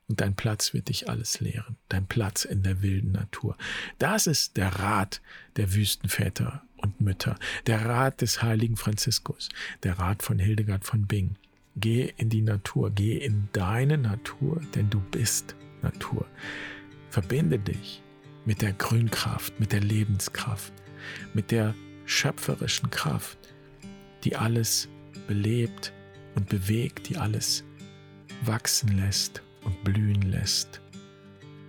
Und 0.08 0.20
dein 0.20 0.36
Platz 0.36 0.72
wird 0.72 0.88
dich 0.88 1.08
alles 1.08 1.40
lehren. 1.40 1.76
Dein 1.88 2.06
Platz 2.06 2.44
in 2.44 2.62
der 2.62 2.80
wilden 2.82 3.12
Natur. 3.12 3.56
Das 3.98 4.26
ist 4.26 4.56
der 4.56 4.68
Rat 4.68 5.20
der 5.56 5.74
Wüstenväter 5.74 6.62
und 6.76 7.00
Mütter. 7.00 7.36
Der 7.66 7.84
Rat 7.84 8.20
des 8.20 8.42
heiligen 8.42 8.76
Franziskus. 8.76 9.48
Der 9.82 9.98
Rat 9.98 10.22
von 10.22 10.38
Hildegard 10.38 10.84
von 10.84 11.06
Bing. 11.06 11.36
Geh 11.74 12.12
in 12.16 12.30
die 12.30 12.42
Natur. 12.42 12.90
Geh 12.90 13.18
in 13.18 13.48
deine 13.52 13.98
Natur, 13.98 14.62
denn 14.74 14.88
du 14.90 15.00
bist 15.00 15.56
Natur. 15.82 16.26
Verbinde 17.10 17.58
dich 17.58 18.02
mit 18.44 18.62
der 18.62 18.72
Grünkraft, 18.72 19.58
mit 19.58 19.72
der 19.72 19.80
Lebenskraft, 19.80 20.72
mit 21.34 21.50
der 21.50 21.74
schöpferischen 22.04 22.90
Kraft, 22.90 23.38
die 24.24 24.36
alles 24.36 24.88
belebt 25.26 25.92
und 26.34 26.48
bewegt, 26.48 27.08
die 27.08 27.16
alles 27.16 27.64
wachsen 28.44 28.96
lässt 28.96 29.42
und 29.64 29.82
blühen 29.84 30.22
lässt. 30.22 30.80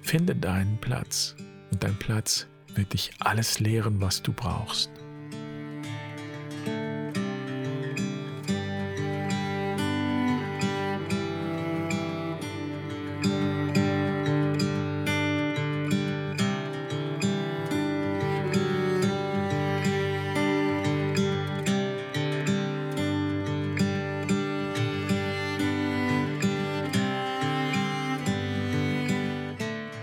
Finde 0.02 0.36
deinen 0.36 0.78
Platz 0.80 1.36
und 1.72 1.84
dein 1.84 1.98
Platz 1.98 2.48
wird 2.76 2.94
dich 2.94 3.12
alles 3.20 3.60
lehren, 3.60 4.00
was 4.02 4.22
du 4.22 4.32
brauchst. 4.32 4.90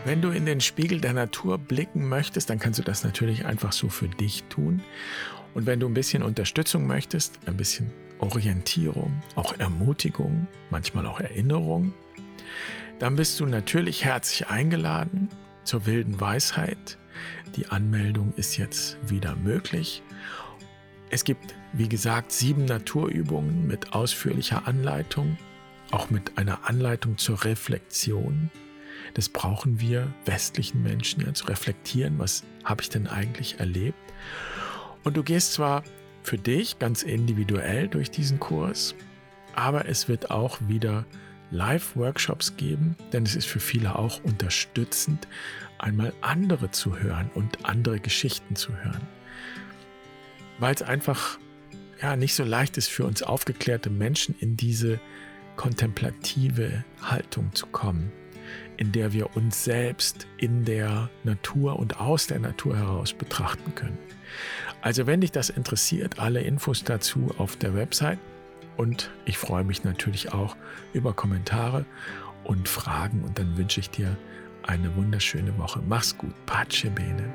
Wenn 0.05 0.21
du 0.21 0.29
in 0.29 0.45
den 0.45 0.61
Spiegel 0.61 1.01
der 1.01 1.15
Natur 1.15 1.57
blicken 1.57 2.07
möchtest, 2.07 2.51
dann 2.51 2.59
kannst 2.59 2.79
du 2.79 2.83
das 2.83 3.05
natürlich 3.05 3.47
einfach 3.47 3.73
so 3.73 3.89
für 3.89 4.07
dich 4.07 4.45
tun. 4.51 4.83
Und 5.55 5.65
wenn 5.65 5.81
du 5.81 5.87
ein 5.87 5.95
bisschen 5.95 6.23
Unterstützung 6.23 6.87
möchtest, 6.87 7.39
ein 7.47 7.57
bisschen 7.57 7.91
Orientierung, 8.19 9.23
auch 9.35 9.59
Ermutigung, 9.59 10.47
manchmal 10.69 11.07
auch 11.07 11.21
Erinnerung, 11.21 11.95
dann 12.99 13.17
bist 13.17 13.41
du 13.41 13.47
natürlich 13.47 14.05
herzlich 14.05 14.49
eingeladen 14.49 15.31
zur 15.65 15.87
wilden 15.87 16.21
Weisheit. 16.21 16.99
Die 17.57 17.69
Anmeldung 17.69 18.35
ist 18.37 18.59
jetzt 18.59 18.99
wieder 19.09 19.35
möglich. 19.37 20.03
Es 21.09 21.25
gibt, 21.25 21.55
wie 21.73 21.89
gesagt, 21.89 22.31
sieben 22.31 22.67
Naturübungen 22.67 23.67
mit 23.67 23.95
ausführlicher 23.95 24.69
Anleitung, 24.69 25.39
auch 25.93 26.11
mit 26.11 26.37
einer 26.37 26.69
Anleitung 26.69 27.17
zur 27.17 27.43
Reflexion 27.45 28.51
das 29.15 29.29
brauchen 29.29 29.81
wir 29.81 30.13
westlichen 30.25 30.83
Menschen 30.83 31.25
ja 31.25 31.33
zu 31.33 31.47
reflektieren, 31.47 32.19
was 32.19 32.43
habe 32.65 32.83
ich 32.83 32.91
denn 32.91 33.07
eigentlich 33.07 33.61
erlebt. 33.61 33.99
Und 35.05 35.17
du 35.17 35.23
gehst 35.23 35.53
zwar 35.53 35.85
für 36.23 36.37
dich 36.37 36.79
ganz 36.79 37.03
individuell 37.03 37.89
durch 37.89 38.11
diesen 38.11 38.41
Kurs, 38.41 38.95
aber 39.55 39.89
es 39.89 40.09
wird 40.09 40.31
auch 40.31 40.59
wieder 40.67 41.05
Live-Workshops 41.51 42.57
geben, 42.57 42.97
denn 43.13 43.23
es 43.23 43.37
ist 43.37 43.47
für 43.47 43.61
viele 43.61 43.97
auch 43.97 44.23
unterstützend, 44.25 45.29
einmal 45.79 46.13
andere 46.21 46.73
zu 46.73 46.99
hören 46.99 47.31
und 47.35 47.65
andere 47.65 48.01
Geschichten 48.01 48.57
zu 48.57 48.75
hören. 48.75 49.07
Weil 50.59 50.75
es 50.75 50.83
einfach 50.83 51.39
ja 52.03 52.17
nicht 52.17 52.35
so 52.35 52.43
leicht 52.43 52.77
ist 52.79 52.89
für 52.89 53.05
uns 53.05 53.23
aufgeklärte 53.23 53.91
Menschen 53.91 54.35
in 54.41 54.57
diese 54.57 54.99
kontemplative 55.57 56.85
Haltung 57.03 57.55
zu 57.55 57.67
kommen 57.67 58.11
in 58.77 58.93
der 58.93 59.13
wir 59.13 59.37
uns 59.37 59.65
selbst 59.65 60.27
in 60.37 60.65
der 60.65 61.11
Natur 61.23 61.79
und 61.79 62.01
aus 62.01 62.27
der 62.27 62.39
Natur 62.39 62.77
heraus 62.77 63.13
betrachten 63.13 63.75
können. 63.75 63.99
Also 64.83 65.07
wenn 65.07 65.21
dich 65.21 65.33
das 65.33 65.51
interessiert, 65.51 66.19
alle 66.19 66.41
Infos 66.41 66.85
dazu 66.85 67.35
auf 67.39 67.57
der 67.57 67.75
Website 67.75 68.19
und 68.77 69.11
ich 69.25 69.39
freue 69.39 69.65
mich 69.65 69.85
natürlich 69.85 70.33
auch 70.33 70.57
über 70.93 71.13
Kommentare 71.13 71.85
und 72.45 72.69
Fragen 72.69 73.23
und 73.25 73.39
dann 73.39 73.57
wünsche 73.57 73.81
ich 73.81 73.91
dir 73.91 74.17
eine 74.63 74.95
wunderschöne 74.97 75.57
Woche. 75.59 75.81
Mach's 75.87 76.17
gut. 76.17 76.35
Pace 76.47 76.87
bene. 76.95 77.33